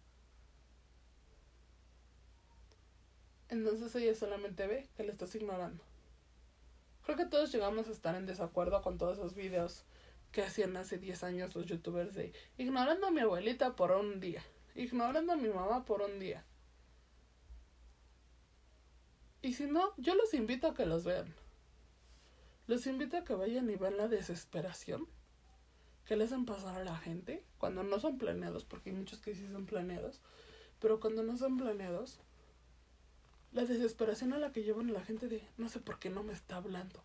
Entonces 3.48 3.94
ella 3.96 4.14
solamente 4.14 4.66
ve 4.66 4.88
que 4.96 5.02
le 5.02 5.10
estás 5.10 5.34
ignorando. 5.34 5.82
Creo 7.04 7.16
que 7.16 7.26
todos 7.26 7.50
llegamos 7.50 7.88
a 7.88 7.92
estar 7.92 8.14
en 8.14 8.26
desacuerdo 8.26 8.80
con 8.82 8.98
todos 8.98 9.18
esos 9.18 9.34
videos 9.34 9.84
que 10.30 10.42
hacían 10.42 10.76
hace 10.76 10.98
10 10.98 11.24
años 11.24 11.54
los 11.56 11.66
youtubers 11.66 12.14
de 12.14 12.32
ignorando 12.56 13.08
a 13.08 13.10
mi 13.10 13.20
abuelita 13.20 13.74
por 13.74 13.90
un 13.90 14.20
día, 14.20 14.44
ignorando 14.74 15.32
a 15.32 15.36
mi 15.36 15.48
mamá 15.48 15.84
por 15.84 16.02
un 16.02 16.20
día. 16.20 16.44
Y 19.42 19.54
si 19.54 19.66
no, 19.66 19.94
yo 19.96 20.14
los 20.14 20.34
invito 20.34 20.68
a 20.68 20.74
que 20.74 20.86
los 20.86 21.04
vean. 21.04 21.34
Los 22.66 22.86
invito 22.86 23.16
a 23.16 23.24
que 23.24 23.34
vayan 23.34 23.68
y 23.70 23.76
vean 23.76 23.96
la 23.96 24.06
desesperación 24.06 25.08
que 26.10 26.16
le 26.16 26.24
hacen 26.24 26.44
pasar 26.44 26.80
a 26.80 26.82
la 26.82 26.96
gente 26.96 27.44
cuando 27.58 27.84
no 27.84 28.00
son 28.00 28.18
planeados, 28.18 28.64
porque 28.64 28.90
hay 28.90 28.96
muchos 28.96 29.20
que 29.20 29.32
sí 29.32 29.46
son 29.46 29.64
planeados, 29.64 30.18
pero 30.80 30.98
cuando 30.98 31.22
no 31.22 31.36
son 31.36 31.56
planeados, 31.56 32.18
la 33.52 33.64
desesperación 33.64 34.32
a 34.32 34.40
la 34.40 34.50
que 34.50 34.64
llevan 34.64 34.90
a 34.90 34.92
la 34.92 35.04
gente 35.04 35.28
de 35.28 35.40
no 35.56 35.68
sé 35.68 35.78
por 35.78 36.00
qué 36.00 36.10
no 36.10 36.24
me 36.24 36.32
está 36.32 36.56
hablando. 36.56 37.00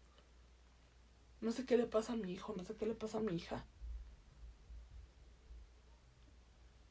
No 1.40 1.52
sé 1.52 1.68
qué 1.68 1.78
le 1.78 1.86
pasa 1.86 2.14
a 2.14 2.16
mi 2.16 2.34
hijo, 2.34 2.56
no 2.58 2.64
sé 2.64 2.74
qué 2.74 2.88
le 2.88 2.96
pasa 2.96 3.20
a 3.20 3.22
mi 3.22 3.36
hija. 3.36 3.64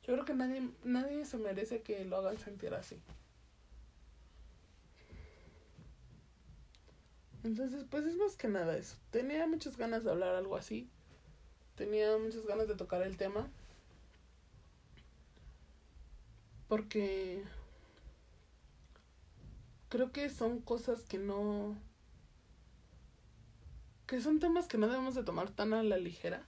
Yo 0.05 0.13
creo 0.13 0.25
que 0.25 0.35
nadie, 0.35 0.71
nadie 0.85 1.25
se 1.25 1.37
merece 1.37 1.83
que 1.83 2.05
lo 2.05 2.19
hagan 2.19 2.39
sentir 2.39 2.75
así. 2.75 3.03
Entonces, 7.43 7.85
pues 7.91 8.05
es 8.05 8.15
más 8.15 8.37
que 8.37 8.47
nada 8.47 8.77
eso. 8.77 8.99
Tenía 9.11 9.49
muchas 9.49 9.77
ganas 9.77 10.05
de 10.05 10.13
hablar 10.13 10.37
algo 10.37 10.55
así. 10.55 10.89
Tenía 11.77 12.17
muchas 12.19 12.47
ganas 12.47 12.69
de 12.69 12.77
tocar 12.77 13.03
el 13.03 13.17
tema. 13.17 13.49
Porque 16.69 17.43
creo 19.89 20.13
que 20.13 20.29
son 20.31 20.61
cosas 20.61 21.03
que 21.03 21.19
no... 21.19 21.77
que 24.07 24.21
son 24.21 24.41
temas 24.41 24.67
que 24.67 24.79
no 24.79 24.89
debemos 24.89 25.15
de 25.15 25.25
tomar 25.25 25.51
tan 25.51 25.75
a 25.75 25.83
la 25.83 25.99
ligera. 25.99 26.43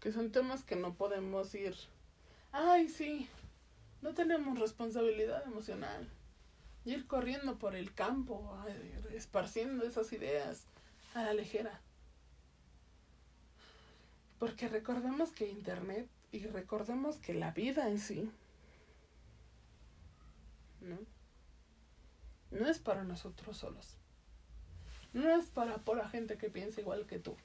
Que 0.00 0.12
son 0.12 0.30
temas 0.30 0.62
que 0.62 0.76
no 0.76 0.94
podemos 0.94 1.54
ir... 1.54 1.74
Ay, 2.52 2.88
sí, 2.88 3.28
no 4.02 4.14
tenemos 4.14 4.58
responsabilidad 4.58 5.44
emocional 5.46 6.08
ir 6.86 7.06
corriendo 7.06 7.58
por 7.58 7.74
el 7.74 7.92
campo, 7.92 8.56
esparciendo 9.12 9.84
esas 9.84 10.12
ideas 10.12 10.64
a 11.14 11.22
la 11.24 11.34
ligera. 11.34 11.80
Porque 14.38 14.68
recordemos 14.68 15.32
que 15.32 15.48
Internet 15.48 16.08
y 16.32 16.46
recordemos 16.46 17.16
que 17.16 17.34
la 17.34 17.52
vida 17.52 17.88
en 17.88 17.98
sí, 17.98 18.30
¿no? 20.80 20.98
No 22.50 22.68
es 22.68 22.78
para 22.78 23.04
nosotros 23.04 23.56
solos. 23.56 23.96
No 25.12 25.28
es 25.30 25.46
para 25.48 25.80
la 25.84 26.08
gente 26.08 26.36
que 26.36 26.50
piensa 26.50 26.80
igual 26.80 27.06
que 27.06 27.18
tú. 27.18 27.36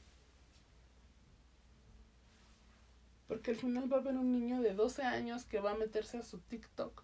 Porque 3.27 3.51
al 3.51 3.57
final 3.57 3.91
va 3.91 3.97
a 3.97 3.99
haber 4.01 4.15
un 4.15 4.31
niño 4.31 4.61
de 4.61 4.73
12 4.73 5.03
años 5.03 5.45
que 5.45 5.61
va 5.61 5.71
a 5.71 5.77
meterse 5.77 6.17
a 6.17 6.23
su 6.23 6.39
TikTok 6.39 7.03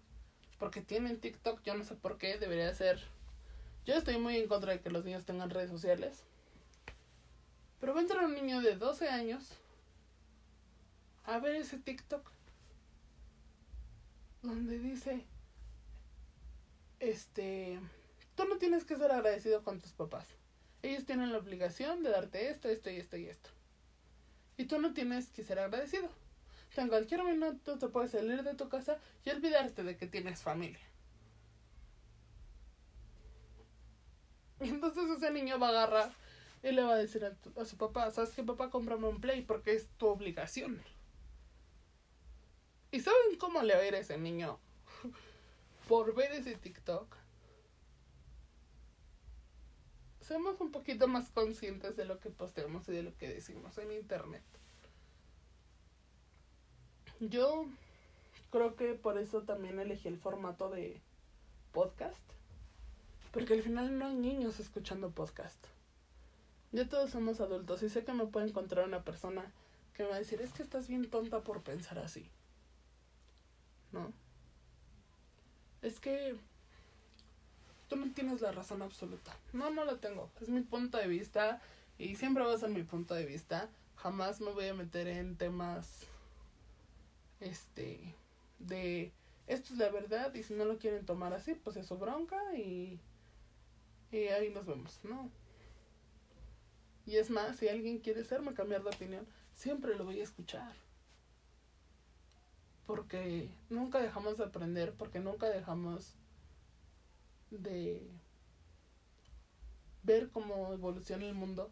porque 0.58 0.80
tienen 0.80 1.20
TikTok, 1.20 1.62
yo 1.62 1.74
no 1.74 1.84
sé 1.84 1.94
por 1.94 2.18
qué, 2.18 2.38
debería 2.38 2.74
ser... 2.74 3.00
Yo 3.86 3.94
estoy 3.94 4.18
muy 4.18 4.36
en 4.36 4.48
contra 4.48 4.72
de 4.72 4.80
que 4.80 4.90
los 4.90 5.04
niños 5.04 5.24
tengan 5.24 5.50
redes 5.50 5.70
sociales. 5.70 6.24
Pero 7.80 7.94
va 7.94 8.00
a 8.00 8.02
entrar 8.02 8.24
un 8.24 8.34
niño 8.34 8.60
de 8.60 8.76
12 8.76 9.08
años 9.08 9.52
a 11.28 11.38
ver 11.38 11.56
ese 11.56 11.78
TikTok 11.78 12.30
donde 14.42 14.78
dice, 14.78 15.24
este, 17.00 17.80
tú 18.34 18.44
no 18.44 18.58
tienes 18.58 18.84
que 18.84 18.96
ser 18.96 19.12
agradecido 19.12 19.62
con 19.62 19.80
tus 19.80 19.92
papás. 19.92 20.26
Ellos 20.82 21.04
tienen 21.04 21.32
la 21.32 21.38
obligación 21.38 22.02
de 22.02 22.10
darte 22.10 22.50
esto, 22.50 22.68
esto 22.68 22.90
y 22.90 22.96
esto 22.96 23.16
y 23.16 23.26
esto. 23.26 23.50
Y 24.56 24.64
tú 24.64 24.80
no 24.80 24.92
tienes 24.92 25.28
que 25.30 25.42
ser 25.42 25.58
agradecido 25.58 26.08
en 26.76 26.88
cualquier 26.88 27.24
minuto 27.24 27.78
te 27.78 27.88
puedes 27.88 28.12
salir 28.12 28.42
de 28.42 28.54
tu 28.54 28.68
casa 28.68 28.98
y 29.24 29.30
olvidarte 29.30 29.82
de 29.82 29.96
que 29.96 30.06
tienes 30.06 30.42
familia. 30.42 30.80
Y 34.60 34.68
entonces 34.68 35.08
ese 35.10 35.30
niño 35.30 35.58
va 35.58 35.68
a 35.68 35.70
agarrar 35.70 36.12
y 36.62 36.72
le 36.72 36.82
va 36.82 36.94
a 36.94 36.96
decir 36.96 37.24
a, 37.24 37.64
su 37.64 37.76
papá, 37.76 38.10
¿sabes 38.10 38.30
qué 38.30 38.42
papá? 38.42 38.70
Cómprame 38.70 39.06
un 39.06 39.20
play 39.20 39.42
porque 39.42 39.74
es 39.74 39.88
tu 39.98 40.06
obligación. 40.06 40.82
¿Y 42.90 43.00
saben 43.00 43.36
cómo 43.38 43.62
le 43.62 43.74
va 43.74 43.80
a 43.80 43.98
ese 43.98 44.16
niño? 44.18 44.58
Por 45.88 46.14
ver 46.14 46.32
ese 46.32 46.56
TikTok. 46.56 47.16
Seamos 50.20 50.60
un 50.60 50.70
poquito 50.70 51.08
más 51.08 51.30
conscientes 51.30 51.96
de 51.96 52.04
lo 52.04 52.18
que 52.18 52.30
posteamos 52.30 52.88
y 52.88 52.92
de 52.92 53.02
lo 53.02 53.16
que 53.16 53.28
decimos 53.28 53.76
en 53.78 53.92
internet. 53.92 54.42
Yo 57.20 57.66
creo 58.50 58.76
que 58.76 58.94
por 58.94 59.18
eso 59.18 59.42
también 59.42 59.80
elegí 59.80 60.08
el 60.08 60.18
formato 60.18 60.70
de 60.70 61.00
podcast. 61.72 62.16
Porque 63.32 63.54
al 63.54 63.62
final 63.62 63.98
no 63.98 64.06
hay 64.06 64.14
niños 64.14 64.60
escuchando 64.60 65.10
podcast. 65.10 65.66
Ya 66.72 66.88
todos 66.88 67.10
somos 67.10 67.40
adultos 67.40 67.82
y 67.82 67.88
sé 67.88 68.04
que 68.04 68.12
me 68.12 68.26
puede 68.26 68.48
encontrar 68.48 68.86
una 68.86 69.04
persona 69.04 69.52
que 69.94 70.02
me 70.02 70.10
va 70.10 70.16
a 70.16 70.20
decir, 70.20 70.40
es 70.40 70.52
que 70.52 70.62
estás 70.62 70.88
bien 70.88 71.08
tonta 71.08 71.40
por 71.40 71.62
pensar 71.62 71.98
así. 71.98 72.30
¿No? 73.92 74.12
Es 75.82 76.00
que 76.00 76.36
tú 77.88 77.96
no 77.96 78.12
tienes 78.12 78.40
la 78.40 78.52
razón 78.52 78.82
absoluta. 78.82 79.36
No, 79.52 79.70
no 79.70 79.84
la 79.84 79.96
tengo. 79.96 80.30
Es 80.40 80.48
mi 80.48 80.60
punto 80.60 80.98
de 80.98 81.06
vista 81.06 81.60
y 81.98 82.16
siempre 82.16 82.44
va 82.44 82.54
a 82.54 82.58
ser 82.58 82.70
mi 82.70 82.82
punto 82.82 83.14
de 83.14 83.24
vista. 83.24 83.68
Jamás 83.96 84.40
me 84.40 84.52
voy 84.52 84.66
a 84.68 84.74
meter 84.74 85.08
en 85.08 85.36
temas 85.36 86.06
este, 87.40 88.14
de 88.58 89.12
esto 89.46 89.72
es 89.72 89.78
la 89.78 89.88
verdad 89.88 90.34
y 90.34 90.42
si 90.42 90.54
no 90.54 90.64
lo 90.64 90.78
quieren 90.78 91.06
tomar 91.06 91.32
así, 91.32 91.54
pues 91.54 91.76
es 91.76 91.86
su 91.86 91.96
bronca 91.96 92.36
y, 92.54 93.00
y 94.12 94.16
ahí 94.28 94.50
nos 94.50 94.66
vemos, 94.66 95.00
¿no? 95.04 95.30
Y 97.06 97.16
es 97.16 97.30
más, 97.30 97.56
si 97.56 97.68
alguien 97.68 97.98
quiere 98.00 98.20
hacerme 98.20 98.52
cambiar 98.52 98.82
de 98.82 98.90
opinión, 98.90 99.26
siempre 99.54 99.96
lo 99.96 100.04
voy 100.04 100.20
a 100.20 100.24
escuchar. 100.24 100.72
Porque 102.88 103.50
nunca 103.68 104.00
dejamos 104.00 104.38
de 104.38 104.44
aprender, 104.44 104.94
porque 104.94 105.20
nunca 105.20 105.46
dejamos 105.46 106.14
de 107.50 108.10
ver 110.02 110.30
cómo 110.30 110.72
evoluciona 110.72 111.26
el 111.26 111.34
mundo. 111.34 111.70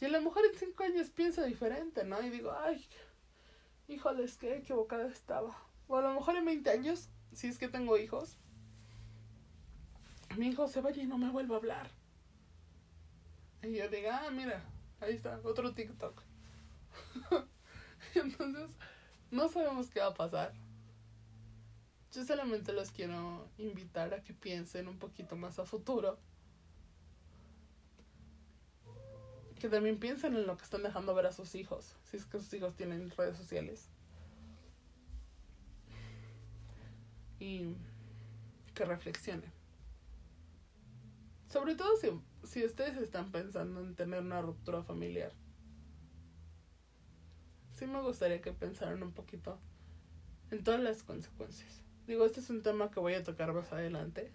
Y 0.00 0.04
a 0.04 0.10
lo 0.10 0.20
mejor 0.20 0.44
en 0.46 0.56
cinco 0.56 0.84
años 0.84 1.10
piensa 1.10 1.44
diferente, 1.44 2.04
¿no? 2.04 2.22
Y 2.22 2.30
digo, 2.30 2.52
ay, 2.56 2.86
híjoles, 3.88 4.36
qué 4.36 4.58
equivocada 4.58 5.08
estaba. 5.08 5.60
O 5.88 5.96
a 5.96 6.02
lo 6.02 6.14
mejor 6.14 6.36
en 6.36 6.44
20 6.44 6.70
años, 6.70 7.08
si 7.32 7.48
es 7.48 7.58
que 7.58 7.66
tengo 7.66 7.98
hijos, 7.98 8.38
mi 10.36 10.50
hijo 10.50 10.68
se 10.68 10.80
vaya 10.80 11.02
y 11.02 11.06
no 11.06 11.18
me 11.18 11.30
vuelva 11.30 11.56
a 11.56 11.58
hablar. 11.58 11.90
Y 13.64 13.72
yo 13.72 13.88
diga, 13.88 14.24
ah, 14.24 14.30
mira, 14.30 14.62
ahí 15.00 15.14
está, 15.14 15.40
otro 15.42 15.74
TikTok. 15.74 16.22
Entonces, 18.14 18.70
no 19.34 19.48
sabemos 19.48 19.90
qué 19.90 20.00
va 20.00 20.06
a 20.06 20.14
pasar. 20.14 20.52
Yo 22.12 22.24
solamente 22.24 22.72
los 22.72 22.92
quiero 22.92 23.48
invitar 23.58 24.14
a 24.14 24.22
que 24.22 24.32
piensen 24.32 24.86
un 24.86 24.98
poquito 24.98 25.36
más 25.36 25.58
a 25.58 25.64
futuro. 25.64 26.18
que 29.64 29.70
también 29.70 29.98
piensen 29.98 30.34
en 30.34 30.46
lo 30.46 30.58
que 30.58 30.64
están 30.64 30.82
dejando 30.82 31.14
ver 31.14 31.24
a 31.24 31.32
sus 31.32 31.54
hijos, 31.54 31.96
si 32.02 32.18
es 32.18 32.26
que 32.26 32.38
sus 32.38 32.52
hijos 32.52 32.74
tienen 32.76 33.10
redes 33.12 33.38
sociales. 33.38 33.88
Y 37.38 37.74
que 38.74 38.84
reflexionen. 38.84 39.50
Sobre 41.48 41.76
todo 41.76 41.96
si, 41.96 42.08
si 42.46 42.62
ustedes 42.62 42.98
están 42.98 43.32
pensando 43.32 43.80
en 43.80 43.94
tener 43.94 44.20
una 44.20 44.42
ruptura 44.42 44.82
familiar. 44.82 45.32
Sí 47.84 47.90
me 47.90 48.00
gustaría 48.00 48.40
que 48.40 48.50
pensaran 48.50 49.02
un 49.02 49.12
poquito 49.12 49.58
en 50.50 50.64
todas 50.64 50.80
las 50.80 51.02
consecuencias. 51.02 51.82
Digo, 52.06 52.24
este 52.24 52.40
es 52.40 52.48
un 52.48 52.62
tema 52.62 52.90
que 52.90 52.98
voy 52.98 53.12
a 53.12 53.22
tocar 53.22 53.52
más 53.52 53.74
adelante. 53.74 54.32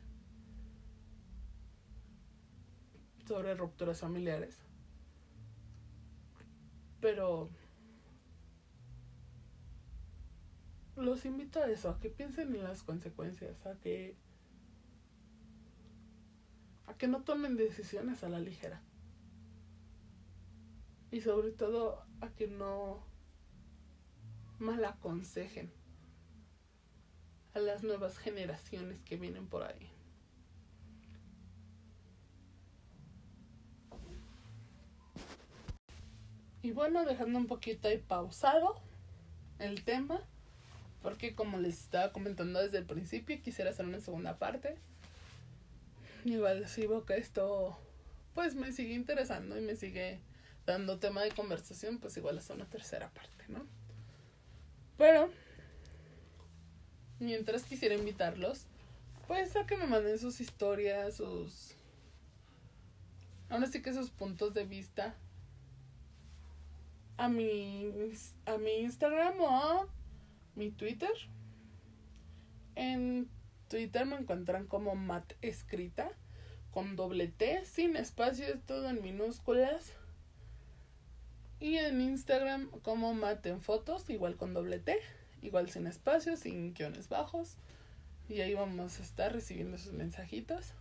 Sobre 3.28 3.56
rupturas 3.56 4.02
familiares. 4.02 4.56
Pero 7.02 7.50
los 10.96 11.26
invito 11.26 11.60
a 11.60 11.72
eso, 11.72 11.90
a 11.90 12.00
que 12.00 12.12
piensen 12.12 12.54
en 12.54 12.64
las 12.64 12.84
consecuencias, 12.84 13.66
a 13.66 13.74
que 13.80 14.16
a 16.86 16.94
que 16.94 17.08
no 17.08 17.24
tomen 17.24 17.58
decisiones 17.58 18.24
a 18.24 18.30
la 18.30 18.40
ligera. 18.40 18.84
Y 21.10 21.22
sobre 21.22 21.50
todo 21.50 22.06
a 22.22 22.30
que 22.30 22.48
no 22.48 23.09
mal 24.60 24.84
aconsejen 24.86 25.72
a 27.54 27.60
las 27.60 27.84
nuevas 27.84 28.18
generaciones 28.18 29.02
que 29.02 29.18
vienen 29.18 29.48
por 29.48 29.64
ahí. 29.64 29.92
Y 36.62 36.72
bueno, 36.72 37.06
dejando 37.06 37.40
un 37.40 37.48
poquito 37.48 37.88
ahí 37.88 37.98
pausado 37.98 38.76
el 39.60 39.84
tema, 39.84 40.22
porque 41.02 41.34
como 41.34 41.58
les 41.58 41.80
estaba 41.80 42.12
comentando 42.12 42.62
desde 42.62 42.80
el 42.80 42.86
principio, 42.86 43.42
quisiera 43.42 43.72
hacer 43.72 43.86
una 43.86 44.02
segunda 44.02 44.38
parte. 44.38 44.78
Igual 46.26 46.68
si 46.68 46.86
veo 46.86 47.06
que 47.06 47.18
esto 47.18 47.78
pues 48.34 48.56
me 48.56 48.72
sigue 48.72 48.94
interesando 48.94 49.58
y 49.58 49.62
me 49.62 49.76
sigue 49.76 50.22
dando 50.66 51.00
tema 51.00 51.24
de 51.24 51.32
conversación, 51.32 52.00
pues 52.00 52.16
igual 52.18 52.38
es 52.38 52.50
una 52.50 52.66
tercera 52.66 53.10
parte, 53.10 53.46
¿no? 53.48 53.66
Pero 55.00 55.30
mientras 57.20 57.64
quisiera 57.64 57.96
invitarlos, 57.96 58.66
pues 59.28 59.56
a 59.56 59.66
que 59.66 59.78
me 59.78 59.88
manden 59.88 60.20
sus 60.20 60.42
historias, 60.42 61.16
sus 61.16 61.74
ahora 63.50 63.66
sí 63.68 63.82
que 63.82 63.94
sus 63.94 64.10
puntos 64.12 64.54
de 64.54 64.66
vista 64.66 65.16
a 67.16 67.30
mi, 67.30 67.90
a 68.46 68.58
mi 68.58 68.72
Instagram 68.82 69.40
o 69.40 69.50
a 69.50 69.88
mi 70.56 70.70
Twitter. 70.70 71.14
En 72.76 73.30
Twitter 73.70 74.06
me 74.06 74.18
encuentran 74.18 74.68
como 74.68 74.96
Mat 74.96 75.32
Escrita, 75.42 76.12
con 76.72 76.98
doble 76.98 77.30
T, 77.30 77.64
sin 77.64 77.96
espacios, 77.96 78.60
todo 78.66 78.90
en 78.90 79.02
minúsculas. 79.02 79.94
Y 81.60 81.78
en 81.78 82.00
Instagram 82.00 82.70
como 82.84 83.14
Mat 83.14 83.46
en 83.46 83.62
Fotos, 83.62 84.10
igual 84.10 84.38
con 84.38 84.54
doble 84.54 84.80
T, 84.80 84.98
igual 85.42 85.70
sin 85.70 85.88
espacios, 85.88 86.40
sin 86.40 86.74
guiones 86.74 87.10
bajos. 87.10 87.58
Y 88.30 88.42
ahí 88.42 88.54
vamos 88.54 89.00
a 89.00 89.04
estar 89.04 89.34
recibiendo 89.34 89.78
sus 89.78 89.94
mensajitos. 89.94 90.74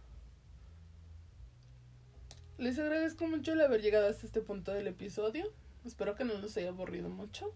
Les 2.58 2.78
agradezco 2.78 3.26
mucho 3.26 3.52
el 3.52 3.60
haber 3.60 3.82
llegado 3.82 4.08
hasta 4.08 4.26
este 4.26 4.40
punto 4.40 4.72
del 4.72 4.86
episodio. 4.86 5.52
Espero 5.84 6.14
que 6.14 6.24
no 6.24 6.34
los 6.34 6.56
haya 6.56 6.68
aburrido 6.68 7.08
mucho. 7.08 7.54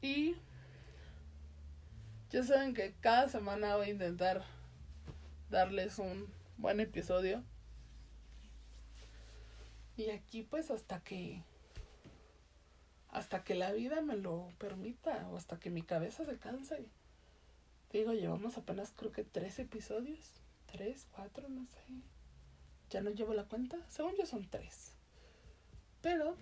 Y 0.00 0.36
ya 2.30 2.42
saben 2.42 2.72
que 2.74 2.94
cada 3.00 3.28
semana 3.28 3.76
voy 3.76 3.88
a 3.88 3.90
intentar 3.90 4.44
darles 5.50 5.98
un 5.98 6.28
buen 6.56 6.80
episodio. 6.80 7.42
Y 9.96 10.10
aquí 10.10 10.42
pues 10.42 10.70
hasta 10.70 11.00
que 11.00 11.42
hasta 13.08 13.42
que 13.42 13.54
la 13.54 13.72
vida 13.72 14.00
me 14.00 14.16
lo 14.16 14.48
permita 14.58 15.28
o 15.30 15.36
hasta 15.36 15.58
que 15.58 15.70
mi 15.70 15.82
cabeza 15.82 16.24
se 16.24 16.38
canse. 16.38 16.86
Digo, 17.92 18.12
llevamos 18.12 18.56
apenas 18.56 18.92
creo 18.96 19.12
que 19.12 19.24
tres 19.24 19.58
episodios. 19.58 20.40
Tres, 20.66 21.06
cuatro, 21.10 21.48
no 21.48 21.66
sé. 21.66 21.80
Ya 22.90 23.00
no 23.00 23.10
llevo 23.10 23.34
la 23.34 23.44
cuenta. 23.44 23.78
Según 23.88 24.14
yo 24.16 24.26
son 24.26 24.48
tres. 24.48 24.92
Pero 26.00 26.36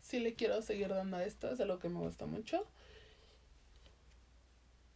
sí 0.00 0.20
le 0.20 0.34
quiero 0.34 0.62
seguir 0.62 0.88
dando 0.88 1.16
a 1.16 1.24
esto, 1.24 1.50
es 1.50 1.58
lo 1.60 1.78
que 1.78 1.88
me 1.88 2.00
gusta 2.00 2.26
mucho. 2.26 2.66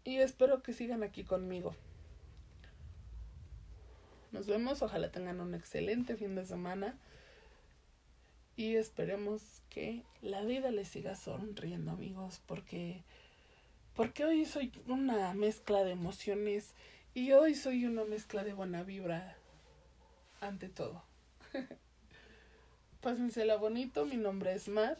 Y 0.05 0.19
espero 0.19 0.63
que 0.63 0.73
sigan 0.73 1.03
aquí 1.03 1.25
conmigo. 1.25 1.75
Nos 4.35 4.49
vemos, 4.49 4.83
ojalá 4.83 5.13
tengan 5.13 5.41
un 5.41 5.55
excelente 5.55 6.17
fin 6.17 6.35
de 6.35 6.45
semana. 6.45 6.99
Y 8.57 8.75
esperemos 8.75 9.63
que 9.71 10.03
la 10.23 10.43
vida 10.43 10.73
les 10.73 10.89
siga 10.89 11.15
sonriendo, 11.15 11.93
amigos, 11.93 12.43
porque 12.45 13.05
porque 13.95 14.25
hoy 14.25 14.45
soy 14.45 14.73
una 14.89 15.33
mezcla 15.35 15.85
de 15.85 15.93
emociones 15.93 16.75
y 17.15 17.31
hoy 17.31 17.55
soy 17.55 17.87
una 17.87 18.05
mezcla 18.05 18.43
de 18.43 18.55
buena 18.55 18.83
vibra 18.83 19.37
ante 20.41 20.69
todo. 20.69 21.05
Pásensela 23.03 23.55
bonito, 23.55 24.05
mi 24.05 24.17
nombre 24.17 24.53
es 24.53 24.67
Matt. 24.67 24.99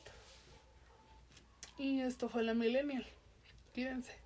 Y 1.77 2.03
esto 2.03 2.29
fue 2.29 2.45
la 2.45 2.55
Millennial. 2.55 3.05
Cuídense. 3.73 4.24